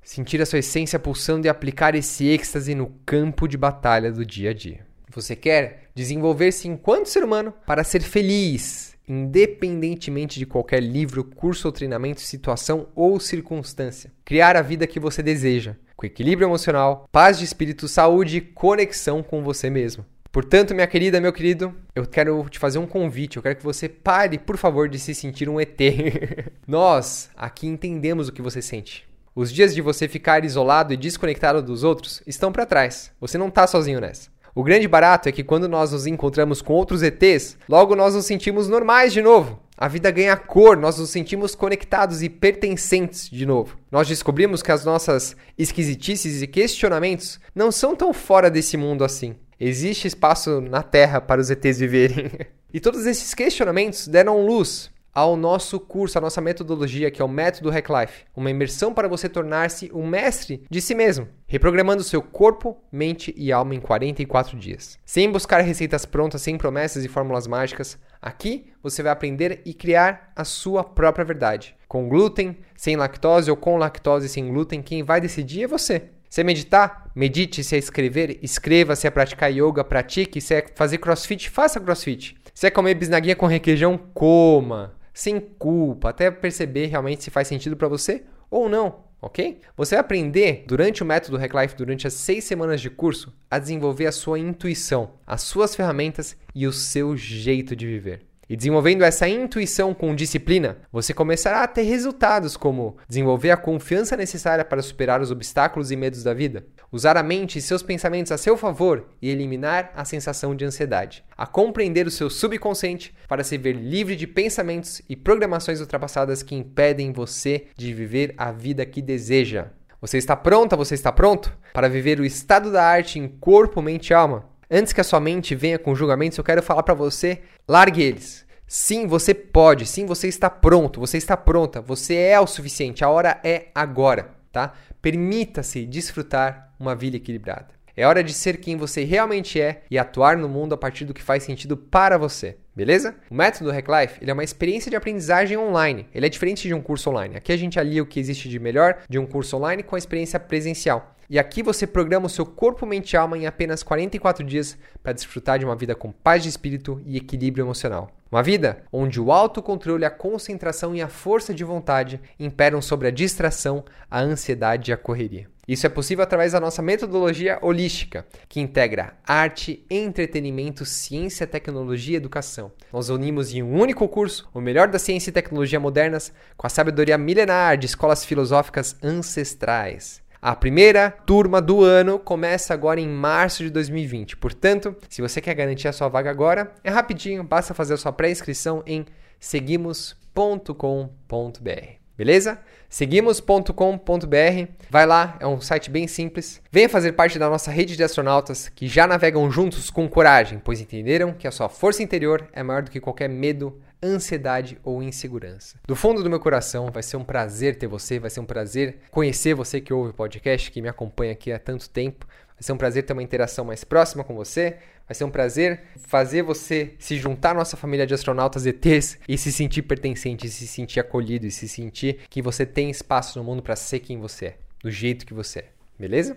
sentir 0.00 0.40
a 0.40 0.46
sua 0.46 0.60
essência 0.60 0.96
pulsando 0.96 1.48
e 1.48 1.50
aplicar 1.50 1.96
esse 1.96 2.28
êxtase 2.28 2.76
no 2.76 2.86
campo 3.04 3.48
de 3.48 3.58
batalha 3.58 4.12
do 4.12 4.24
dia 4.24 4.50
a 4.50 4.54
dia. 4.54 4.86
Você 5.10 5.34
quer 5.34 5.90
desenvolver-se 5.92 6.68
enquanto 6.68 7.08
ser 7.08 7.24
humano 7.24 7.52
para 7.66 7.82
ser 7.82 8.00
feliz, 8.00 8.96
independentemente 9.08 10.38
de 10.38 10.46
qualquer 10.46 10.80
livro, 10.80 11.24
curso 11.24 11.68
ou 11.68 11.72
treinamento, 11.72 12.20
situação 12.20 12.88
ou 12.94 13.18
circunstância. 13.18 14.12
Criar 14.24 14.56
a 14.56 14.62
vida 14.62 14.86
que 14.86 15.00
você 15.00 15.22
deseja, 15.22 15.76
com 15.96 16.06
equilíbrio 16.06 16.46
emocional, 16.46 17.08
paz 17.10 17.38
de 17.38 17.44
espírito, 17.44 17.88
saúde 17.88 18.36
e 18.36 18.40
conexão 18.40 19.22
com 19.22 19.42
você 19.42 19.70
mesmo. 19.70 20.04
Portanto, 20.30 20.74
minha 20.74 20.86
querida, 20.86 21.20
meu 21.20 21.32
querido, 21.32 21.74
eu 21.94 22.06
quero 22.06 22.46
te 22.50 22.58
fazer 22.58 22.78
um 22.78 22.86
convite. 22.86 23.38
Eu 23.38 23.42
quero 23.42 23.56
que 23.56 23.64
você 23.64 23.88
pare, 23.88 24.38
por 24.38 24.56
favor, 24.58 24.88
de 24.88 24.98
se 24.98 25.14
sentir 25.14 25.48
um 25.48 25.58
ET. 25.58 25.78
Nós 26.66 27.30
aqui 27.34 27.66
entendemos 27.66 28.28
o 28.28 28.32
que 28.32 28.42
você 28.42 28.60
sente. 28.60 29.08
Os 29.34 29.52
dias 29.52 29.74
de 29.74 29.80
você 29.80 30.06
ficar 30.06 30.44
isolado 30.44 30.92
e 30.92 30.96
desconectado 30.96 31.62
dos 31.62 31.82
outros 31.82 32.22
estão 32.26 32.52
para 32.52 32.66
trás. 32.66 33.10
Você 33.20 33.38
não 33.38 33.48
está 33.48 33.66
sozinho 33.66 34.00
nessa. 34.00 34.30
O 34.54 34.62
grande 34.62 34.88
barato 34.88 35.28
é 35.28 35.32
que 35.32 35.44
quando 35.44 35.68
nós 35.68 35.92
nos 35.92 36.06
encontramos 36.06 36.60
com 36.60 36.72
outros 36.72 37.02
ETs, 37.02 37.56
logo 37.68 37.94
nós 37.94 38.14
nos 38.14 38.26
sentimos 38.26 38.68
normais 38.68 39.12
de 39.12 39.22
novo. 39.22 39.60
A 39.76 39.86
vida 39.86 40.10
ganha 40.10 40.36
cor, 40.36 40.76
nós 40.76 40.98
nos 40.98 41.10
sentimos 41.10 41.54
conectados 41.54 42.22
e 42.22 42.28
pertencentes 42.28 43.30
de 43.30 43.46
novo. 43.46 43.78
Nós 43.92 44.08
descobrimos 44.08 44.60
que 44.60 44.72
as 44.72 44.84
nossas 44.84 45.36
esquisitices 45.56 46.42
e 46.42 46.48
questionamentos 46.48 47.38
não 47.54 47.70
são 47.70 47.94
tão 47.94 48.12
fora 48.12 48.50
desse 48.50 48.76
mundo 48.76 49.04
assim. 49.04 49.36
Existe 49.60 50.08
espaço 50.08 50.60
na 50.60 50.82
Terra 50.82 51.20
para 51.20 51.40
os 51.40 51.48
ETs 51.48 51.78
viverem. 51.78 52.30
e 52.74 52.80
todos 52.80 53.06
esses 53.06 53.34
questionamentos 53.34 54.08
deram 54.08 54.44
luz 54.44 54.90
ao 55.14 55.36
nosso 55.36 55.80
curso, 55.80 56.18
à 56.18 56.20
nossa 56.20 56.40
metodologia, 56.40 57.10
que 57.10 57.20
é 57.20 57.24
o 57.24 57.28
Método 57.28 57.70
Hack 57.70 57.88
Life, 57.88 58.24
uma 58.36 58.50
imersão 58.50 58.94
para 58.94 59.08
você 59.08 59.28
tornar-se 59.28 59.90
um 59.92 60.06
mestre 60.06 60.62
de 60.70 60.80
si 60.80 60.94
mesmo, 60.94 61.26
reprogramando 61.48 62.04
seu 62.04 62.20
corpo, 62.20 62.76
mente 62.92 63.34
e 63.36 63.50
alma 63.50 63.74
em 63.74 63.80
44 63.80 64.56
dias. 64.56 64.98
Sem 65.04 65.32
buscar 65.32 65.62
receitas 65.62 66.04
prontas, 66.04 66.42
sem 66.42 66.58
promessas 66.58 67.04
e 67.04 67.08
fórmulas 67.08 67.46
mágicas, 67.46 67.98
aqui 68.20 68.70
você 68.82 69.02
vai 69.02 69.10
aprender 69.10 69.62
e 69.64 69.72
criar 69.72 70.30
a 70.36 70.44
sua 70.44 70.84
própria 70.84 71.24
verdade. 71.24 71.74
Com 71.88 72.06
glúten, 72.06 72.58
sem 72.76 72.96
lactose 72.96 73.50
ou 73.50 73.56
com 73.56 73.78
lactose 73.78 74.26
e 74.26 74.28
sem 74.28 74.46
glúten, 74.46 74.82
quem 74.82 75.02
vai 75.02 75.22
decidir 75.22 75.62
é 75.62 75.66
você. 75.66 76.10
Se 76.28 76.42
é 76.42 76.44
meditar, 76.44 77.10
medite. 77.14 77.64
Se 77.64 77.74
é 77.74 77.78
escrever, 77.78 78.38
escreva. 78.42 78.94
Se 78.94 79.06
é 79.06 79.10
praticar 79.10 79.50
yoga, 79.50 79.82
pratique. 79.82 80.42
Se 80.42 80.54
é 80.54 80.66
fazer 80.74 80.98
crossfit, 80.98 81.48
faça 81.48 81.80
crossfit. 81.80 82.36
Se 82.52 82.66
é 82.66 82.70
comer 82.70 82.94
bisnaguinha 82.94 83.34
com 83.34 83.46
requeijão, 83.46 83.96
coma. 84.12 84.94
Sem 85.14 85.40
culpa, 85.40 86.10
até 86.10 86.30
perceber 86.30 86.86
realmente 86.86 87.24
se 87.24 87.30
faz 87.30 87.48
sentido 87.48 87.76
para 87.76 87.88
você 87.88 88.24
ou 88.50 88.68
não, 88.68 89.04
ok? 89.20 89.60
Você 89.76 89.94
vai 89.94 90.00
aprender 90.00 90.64
durante 90.66 91.02
o 91.02 91.06
método 91.06 91.36
Hack 91.36 91.74
durante 91.76 92.06
as 92.06 92.14
seis 92.14 92.44
semanas 92.44 92.80
de 92.80 92.90
curso, 92.90 93.34
a 93.50 93.58
desenvolver 93.58 94.06
a 94.06 94.12
sua 94.12 94.38
intuição, 94.38 95.12
as 95.26 95.42
suas 95.42 95.74
ferramentas 95.74 96.36
e 96.54 96.66
o 96.66 96.72
seu 96.72 97.16
jeito 97.16 97.74
de 97.74 97.86
viver. 97.86 98.27
E 98.48 98.56
desenvolvendo 98.56 99.04
essa 99.04 99.28
intuição 99.28 99.92
com 99.92 100.14
disciplina, 100.14 100.78
você 100.90 101.12
começará 101.12 101.62
a 101.62 101.68
ter 101.68 101.82
resultados 101.82 102.56
como 102.56 102.96
desenvolver 103.06 103.50
a 103.50 103.56
confiança 103.58 104.16
necessária 104.16 104.64
para 104.64 104.80
superar 104.80 105.20
os 105.20 105.30
obstáculos 105.30 105.90
e 105.90 105.96
medos 105.96 106.22
da 106.22 106.32
vida, 106.32 106.64
usar 106.90 107.18
a 107.18 107.22
mente 107.22 107.58
e 107.58 107.62
seus 107.62 107.82
pensamentos 107.82 108.32
a 108.32 108.38
seu 108.38 108.56
favor 108.56 109.08
e 109.20 109.28
eliminar 109.28 109.92
a 109.94 110.02
sensação 110.04 110.56
de 110.56 110.64
ansiedade, 110.64 111.22
a 111.36 111.46
compreender 111.46 112.06
o 112.06 112.10
seu 112.10 112.30
subconsciente 112.30 113.14
para 113.28 113.44
se 113.44 113.58
ver 113.58 113.74
livre 113.74 114.16
de 114.16 114.26
pensamentos 114.26 115.02
e 115.08 115.14
programações 115.14 115.80
ultrapassadas 115.80 116.42
que 116.42 116.54
impedem 116.54 117.12
você 117.12 117.66
de 117.76 117.92
viver 117.92 118.34
a 118.38 118.50
vida 118.50 118.86
que 118.86 119.02
deseja. 119.02 119.66
Você 120.00 120.16
está 120.16 120.36
pronta? 120.36 120.76
Você 120.76 120.94
está 120.94 121.12
pronto 121.12 121.52
para 121.74 121.88
viver 121.88 122.20
o 122.20 122.24
estado 122.24 122.70
da 122.70 122.84
arte 122.84 123.18
em 123.18 123.28
corpo, 123.28 123.82
mente 123.82 124.10
e 124.10 124.14
alma? 124.14 124.44
Antes 124.70 124.92
que 124.92 125.00
a 125.00 125.04
sua 125.04 125.18
mente 125.18 125.54
venha 125.54 125.78
com 125.78 125.94
julgamentos, 125.94 126.36
eu 126.36 126.44
quero 126.44 126.62
falar 126.62 126.82
para 126.82 126.92
você, 126.92 127.40
largue 127.66 128.02
eles. 128.02 128.46
Sim, 128.66 129.06
você 129.06 129.32
pode. 129.32 129.86
Sim, 129.86 130.04
você 130.04 130.28
está 130.28 130.50
pronto. 130.50 131.00
Você 131.00 131.16
está 131.16 131.38
pronta. 131.38 131.80
Você 131.80 132.14
é 132.14 132.38
o 132.38 132.46
suficiente. 132.46 133.02
A 133.02 133.08
hora 133.08 133.40
é 133.42 133.68
agora, 133.74 134.34
tá? 134.52 134.74
Permita-se 135.00 135.86
desfrutar 135.86 136.74
uma 136.78 136.94
vida 136.94 137.16
equilibrada. 137.16 137.68
É 137.96 138.06
hora 138.06 138.22
de 138.22 138.34
ser 138.34 138.58
quem 138.58 138.76
você 138.76 139.04
realmente 139.04 139.58
é 139.58 139.82
e 139.90 139.98
atuar 139.98 140.36
no 140.36 140.48
mundo 140.48 140.74
a 140.74 140.78
partir 140.78 141.06
do 141.06 141.14
que 141.14 141.22
faz 141.22 141.42
sentido 141.42 141.76
para 141.76 142.18
você, 142.18 142.58
beleza? 142.78 143.16
O 143.28 143.34
método 143.34 143.72
Hack 143.72 143.88
Life 143.88 144.18
ele 144.22 144.30
é 144.30 144.34
uma 144.34 144.44
experiência 144.44 144.88
de 144.88 144.96
aprendizagem 144.96 145.58
online. 145.58 146.06
Ele 146.14 146.26
é 146.26 146.28
diferente 146.28 146.68
de 146.68 146.72
um 146.72 146.80
curso 146.80 147.10
online. 147.10 147.36
Aqui 147.36 147.50
a 147.50 147.56
gente 147.56 147.78
alia 147.78 148.00
o 148.00 148.06
que 148.06 148.20
existe 148.20 148.48
de 148.48 148.60
melhor 148.60 148.98
de 149.08 149.18
um 149.18 149.26
curso 149.26 149.56
online 149.56 149.82
com 149.82 149.96
a 149.96 149.98
experiência 149.98 150.38
presencial. 150.38 151.16
E 151.28 151.40
aqui 151.40 151.60
você 151.60 151.88
programa 151.88 152.26
o 152.26 152.30
seu 152.30 152.46
corpo, 152.46 152.86
mente 152.86 153.14
e 153.14 153.16
alma 153.16 153.36
em 153.36 153.46
apenas 153.46 153.82
44 153.82 154.44
dias 154.44 154.78
para 155.02 155.12
desfrutar 155.12 155.58
de 155.58 155.64
uma 155.64 155.74
vida 155.74 155.94
com 155.96 156.12
paz 156.12 156.44
de 156.44 156.48
espírito 156.48 157.02
e 157.04 157.16
equilíbrio 157.16 157.64
emocional. 157.64 158.12
Uma 158.30 158.44
vida 158.44 158.84
onde 158.92 159.20
o 159.20 159.32
autocontrole, 159.32 160.04
a 160.04 160.10
concentração 160.10 160.94
e 160.94 161.02
a 161.02 161.08
força 161.08 161.52
de 161.52 161.64
vontade 161.64 162.20
imperam 162.38 162.80
sobre 162.80 163.08
a 163.08 163.10
distração, 163.10 163.84
a 164.08 164.20
ansiedade 164.20 164.92
e 164.92 164.94
a 164.94 164.96
correria. 164.96 165.48
Isso 165.68 165.86
é 165.86 165.90
possível 165.90 166.24
através 166.24 166.52
da 166.52 166.60
nossa 166.60 166.80
metodologia 166.80 167.58
holística, 167.60 168.26
que 168.48 168.58
integra 168.58 169.12
arte, 169.26 169.84
entretenimento, 169.90 170.86
ciência, 170.86 171.46
tecnologia 171.46 172.14
e 172.14 172.16
educação. 172.16 172.72
Nós 172.90 173.10
unimos 173.10 173.52
em 173.52 173.62
um 173.62 173.78
único 173.78 174.08
curso 174.08 174.48
o 174.54 174.62
melhor 174.62 174.88
da 174.88 174.98
ciência 174.98 175.28
e 175.28 175.32
tecnologia 175.32 175.78
modernas 175.78 176.32
com 176.56 176.66
a 176.66 176.70
sabedoria 176.70 177.18
milenar 177.18 177.76
de 177.76 177.84
escolas 177.84 178.24
filosóficas 178.24 178.96
ancestrais. 179.02 180.22
A 180.40 180.56
primeira 180.56 181.10
turma 181.10 181.60
do 181.60 181.84
ano 181.84 182.18
começa 182.18 182.72
agora 182.72 182.98
em 182.98 183.08
março 183.08 183.62
de 183.62 183.68
2020. 183.68 184.38
Portanto, 184.38 184.96
se 185.06 185.20
você 185.20 185.38
quer 185.38 185.52
garantir 185.52 185.88
a 185.88 185.92
sua 185.92 186.08
vaga 186.08 186.30
agora, 186.30 186.72
é 186.82 186.88
rapidinho, 186.88 187.44
basta 187.44 187.74
fazer 187.74 187.94
a 187.94 187.98
sua 187.98 188.12
pré-inscrição 188.12 188.82
em 188.86 189.04
seguimos.com.br. 189.38 191.98
Beleza? 192.16 192.58
Seguimos.com.br. 192.88 194.72
Vai 194.88 195.06
lá, 195.06 195.36
é 195.40 195.46
um 195.46 195.60
site 195.60 195.90
bem 195.90 196.08
simples. 196.08 196.62
Venha 196.72 196.88
fazer 196.88 197.12
parte 197.12 197.38
da 197.38 197.50
nossa 197.50 197.70
rede 197.70 197.96
de 197.96 198.02
astronautas 198.02 198.68
que 198.70 198.88
já 198.88 199.06
navegam 199.06 199.50
juntos 199.50 199.90
com 199.90 200.08
coragem, 200.08 200.58
pois 200.58 200.80
entenderam 200.80 201.34
que 201.34 201.46
a 201.46 201.50
sua 201.50 201.68
força 201.68 202.02
interior 202.02 202.48
é 202.52 202.62
maior 202.62 202.82
do 202.82 202.90
que 202.90 202.98
qualquer 202.98 203.28
medo, 203.28 203.78
ansiedade 204.02 204.78
ou 204.82 205.02
insegurança. 205.02 205.76
Do 205.86 205.94
fundo 205.94 206.22
do 206.22 206.30
meu 206.30 206.40
coração, 206.40 206.90
vai 206.90 207.02
ser 207.02 207.18
um 207.18 207.24
prazer 207.24 207.76
ter 207.76 207.86
você, 207.86 208.18
vai 208.18 208.30
ser 208.30 208.40
um 208.40 208.46
prazer 208.46 209.00
conhecer 209.10 209.54
você 209.54 209.80
que 209.80 209.92
ouve 209.92 210.10
o 210.10 210.14
podcast, 210.14 210.70
que 210.70 210.80
me 210.80 210.88
acompanha 210.88 211.32
aqui 211.32 211.52
há 211.52 211.58
tanto 211.58 211.90
tempo. 211.90 212.26
Vai 212.26 212.62
ser 212.62 212.72
um 212.72 212.78
prazer 212.78 213.04
ter 213.04 213.12
uma 213.12 213.22
interação 213.22 213.64
mais 213.64 213.84
próxima 213.84 214.24
com 214.24 214.34
você. 214.34 214.78
Vai 215.08 215.14
ser 215.14 215.24
um 215.24 215.30
prazer 215.30 215.84
fazer 216.06 216.42
você 216.42 216.94
se 216.98 217.16
juntar 217.16 217.52
à 217.52 217.54
nossa 217.54 217.78
família 217.78 218.06
de 218.06 218.12
astronautas 218.12 218.66
ETs 218.66 219.18
e 219.26 219.38
se 219.38 219.50
sentir 219.50 219.80
pertencente, 219.80 220.50
se 220.50 220.66
sentir 220.66 221.00
acolhido 221.00 221.46
e 221.46 221.50
se 221.50 221.66
sentir 221.66 222.18
que 222.28 222.42
você 222.42 222.66
tem 222.66 222.90
espaço 222.90 223.38
no 223.38 223.44
mundo 223.44 223.62
para 223.62 223.74
ser 223.74 224.00
quem 224.00 224.20
você 224.20 224.44
é, 224.44 224.56
do 224.82 224.90
jeito 224.90 225.24
que 225.24 225.32
você 225.32 225.60
é. 225.60 225.68
Beleza? 225.98 226.36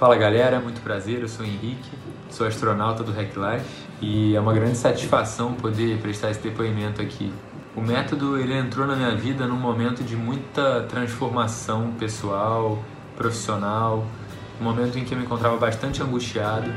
Fala 0.00 0.16
galera, 0.16 0.58
muito 0.58 0.80
prazer. 0.80 1.20
Eu 1.20 1.28
sou 1.28 1.46
o 1.46 1.48
Henrique, 1.48 1.90
sou 2.28 2.44
astronauta 2.44 3.04
do 3.04 3.12
Hack 3.12 3.30
Life 3.36 3.86
e 4.02 4.34
é 4.34 4.40
uma 4.40 4.52
grande 4.52 4.78
satisfação 4.78 5.54
poder 5.54 5.98
prestar 5.98 6.32
esse 6.32 6.40
depoimento 6.40 7.00
aqui. 7.00 7.32
O 7.76 7.80
método 7.80 8.36
ele 8.36 8.54
entrou 8.54 8.84
na 8.84 8.96
minha 8.96 9.14
vida 9.14 9.46
num 9.46 9.60
momento 9.60 10.02
de 10.02 10.16
muita 10.16 10.82
transformação 10.88 11.92
pessoal, 11.92 12.82
profissional 13.16 14.04
um 14.60 14.64
momento 14.64 14.98
em 14.98 15.04
que 15.04 15.14
eu 15.14 15.18
me 15.18 15.24
encontrava 15.24 15.56
bastante 15.56 16.02
angustiado 16.02 16.70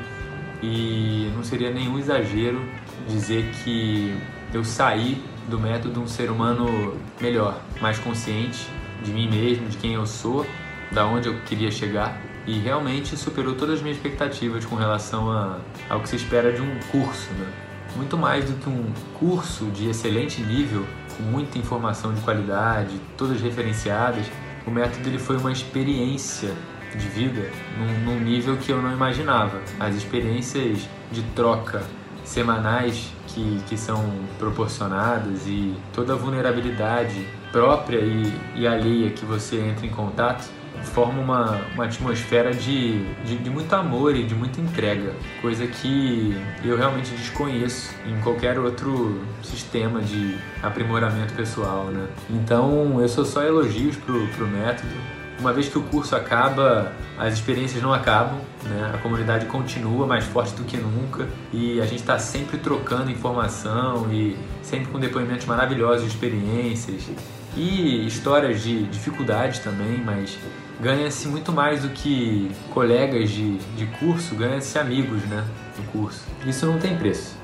e 0.61 1.29
não 1.35 1.43
seria 1.43 1.69
nenhum 1.69 1.99
exagero 1.99 2.61
dizer 3.07 3.51
que 3.63 4.15
eu 4.53 4.63
saí 4.63 5.21
do 5.49 5.59
método 5.59 6.01
um 6.01 6.07
ser 6.07 6.31
humano 6.31 6.97
melhor, 7.19 7.59
mais 7.81 7.99
consciente 7.99 8.67
de 9.03 9.11
mim 9.11 9.29
mesmo, 9.29 9.67
de 9.67 9.77
quem 9.77 9.93
eu 9.93 10.05
sou, 10.05 10.45
da 10.91 11.05
onde 11.05 11.27
eu 11.27 11.41
queria 11.41 11.69
chegar 11.69 12.21
e 12.47 12.59
realmente 12.59 13.17
superou 13.17 13.55
todas 13.55 13.75
as 13.75 13.81
minhas 13.81 13.97
expectativas 13.97 14.65
com 14.65 14.75
relação 14.75 15.31
a, 15.31 15.59
ao 15.89 16.01
que 16.01 16.09
se 16.09 16.15
espera 16.15 16.51
de 16.51 16.61
um 16.61 16.79
curso, 16.91 17.31
né? 17.33 17.47
Muito 17.95 18.17
mais 18.17 18.45
do 18.45 18.53
que 18.55 18.69
um 18.69 18.91
curso 19.19 19.65
de 19.65 19.89
excelente 19.89 20.41
nível, 20.41 20.85
com 21.15 21.23
muita 21.23 21.57
informação 21.57 22.13
de 22.13 22.21
qualidade, 22.21 22.99
todas 23.17 23.39
referenciadas, 23.39 24.25
o 24.65 24.71
método 24.71 25.07
ele 25.07 25.19
foi 25.19 25.37
uma 25.37 25.51
experiência 25.51 26.53
de 26.97 27.07
vida 27.07 27.49
num, 27.77 28.13
num 28.13 28.19
nível 28.19 28.57
que 28.57 28.71
eu 28.71 28.81
não 28.81 28.91
imaginava. 28.91 29.61
As 29.79 29.95
experiências 29.95 30.87
de 31.11 31.21
troca 31.35 31.83
semanais 32.23 33.11
que, 33.27 33.59
que 33.67 33.77
são 33.77 34.03
proporcionadas 34.39 35.45
e 35.45 35.75
toda 35.93 36.13
a 36.13 36.15
vulnerabilidade 36.15 37.27
própria 37.51 37.99
e, 37.99 38.33
e 38.55 38.67
alheia 38.67 39.09
que 39.11 39.25
você 39.25 39.59
entra 39.59 39.85
em 39.85 39.89
contato 39.89 40.49
forma 40.83 41.21
uma, 41.21 41.61
uma 41.73 41.85
atmosfera 41.85 42.53
de, 42.53 43.03
de, 43.23 43.37
de, 43.37 43.49
muito 43.49 43.73
amor 43.73 44.15
e 44.15 44.23
de 44.23 44.35
muita 44.35 44.59
entrega, 44.59 45.13
coisa 45.41 45.65
que 45.65 46.35
eu 46.63 46.77
realmente 46.77 47.11
desconheço 47.11 47.93
em 48.05 48.19
qualquer 48.21 48.59
outro 48.59 49.21
sistema 49.41 50.01
de 50.01 50.37
aprimoramento 50.61 51.33
pessoal, 51.33 51.85
né? 51.85 52.07
Então 52.29 52.99
eu 53.01 53.07
sou 53.07 53.25
só 53.25 53.43
elogios 53.43 53.95
pro, 53.95 54.27
pro 54.29 54.47
método. 54.47 55.22
Uma 55.39 55.51
vez 55.51 55.67
que 55.67 55.77
o 55.77 55.81
curso 55.81 56.15
acaba, 56.15 56.93
as 57.17 57.33
experiências 57.33 57.81
não 57.81 57.93
acabam, 57.93 58.39
né? 58.63 58.91
a 58.93 58.97
comunidade 58.99 59.45
continua 59.47 60.07
mais 60.07 60.23
forte 60.25 60.53
do 60.53 60.63
que 60.63 60.77
nunca 60.77 61.27
e 61.51 61.81
a 61.81 61.85
gente 61.85 61.99
está 61.99 62.17
sempre 62.19 62.57
trocando 62.57 63.11
informação 63.11 64.11
e 64.11 64.37
sempre 64.61 64.87
com 64.87 64.99
depoimentos 64.99 65.45
maravilhosos 65.45 66.03
de 66.03 66.07
experiências 66.09 67.09
e 67.55 68.05
histórias 68.07 68.61
de 68.61 68.83
dificuldades 68.83 69.59
também, 69.59 70.01
mas 70.03 70.37
ganha-se 70.81 71.27
muito 71.27 71.51
mais 71.51 71.81
do 71.81 71.89
que 71.89 72.51
colegas 72.71 73.29
de, 73.29 73.57
de 73.57 73.85
curso, 73.97 74.35
ganha-se 74.35 74.77
amigos 74.79 75.21
né, 75.23 75.43
no 75.77 75.83
curso. 75.91 76.23
Isso 76.45 76.65
não 76.65 76.79
tem 76.79 76.97
preço. 76.97 77.42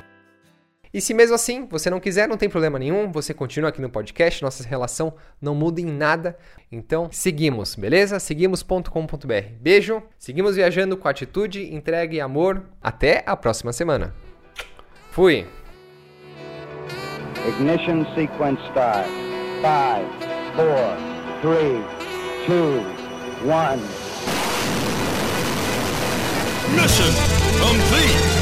E 0.94 1.00
se 1.00 1.14
mesmo 1.14 1.36
assim 1.36 1.68
você 1.68 1.90
não 1.90 2.00
quiser, 2.00 2.28
não 2.28 2.38
tem 2.38 2.50
problema 2.50 2.80
nenhum, 2.80 3.12
você 3.12 3.34
continua 3.34 3.70
aqui 3.70 3.82
no 3.82 3.90
podcast, 3.90 4.42
nossa 4.42 4.68
relação 4.68 5.14
não 5.42 5.54
muda 5.54 5.80
em 5.80 5.86
nada. 5.86 6.38
Então, 6.72 7.10
seguimos, 7.12 7.76
beleza? 7.76 8.20
Seguimos.com.br. 8.20 9.50
Beijo, 9.60 10.02
seguimos 10.18 10.56
viajando 10.56 10.98
com 10.98 11.08
atitude, 11.08 11.74
entrega 11.74 12.16
e 12.16 12.22
amor. 12.22 12.64
Até 12.82 13.24
a 13.26 13.36
próxima 13.36 13.72
semana. 13.72 14.14
Fui! 15.12 15.46
Ignition 17.48 18.06
sequence 18.16 18.62
start. 18.70 19.08
5, 19.62 20.30
4, 20.56 21.10
3, 21.42 21.84
2, 22.48 23.00
one. 23.46 23.82
Mission 26.76 27.12
complete! 27.60 28.39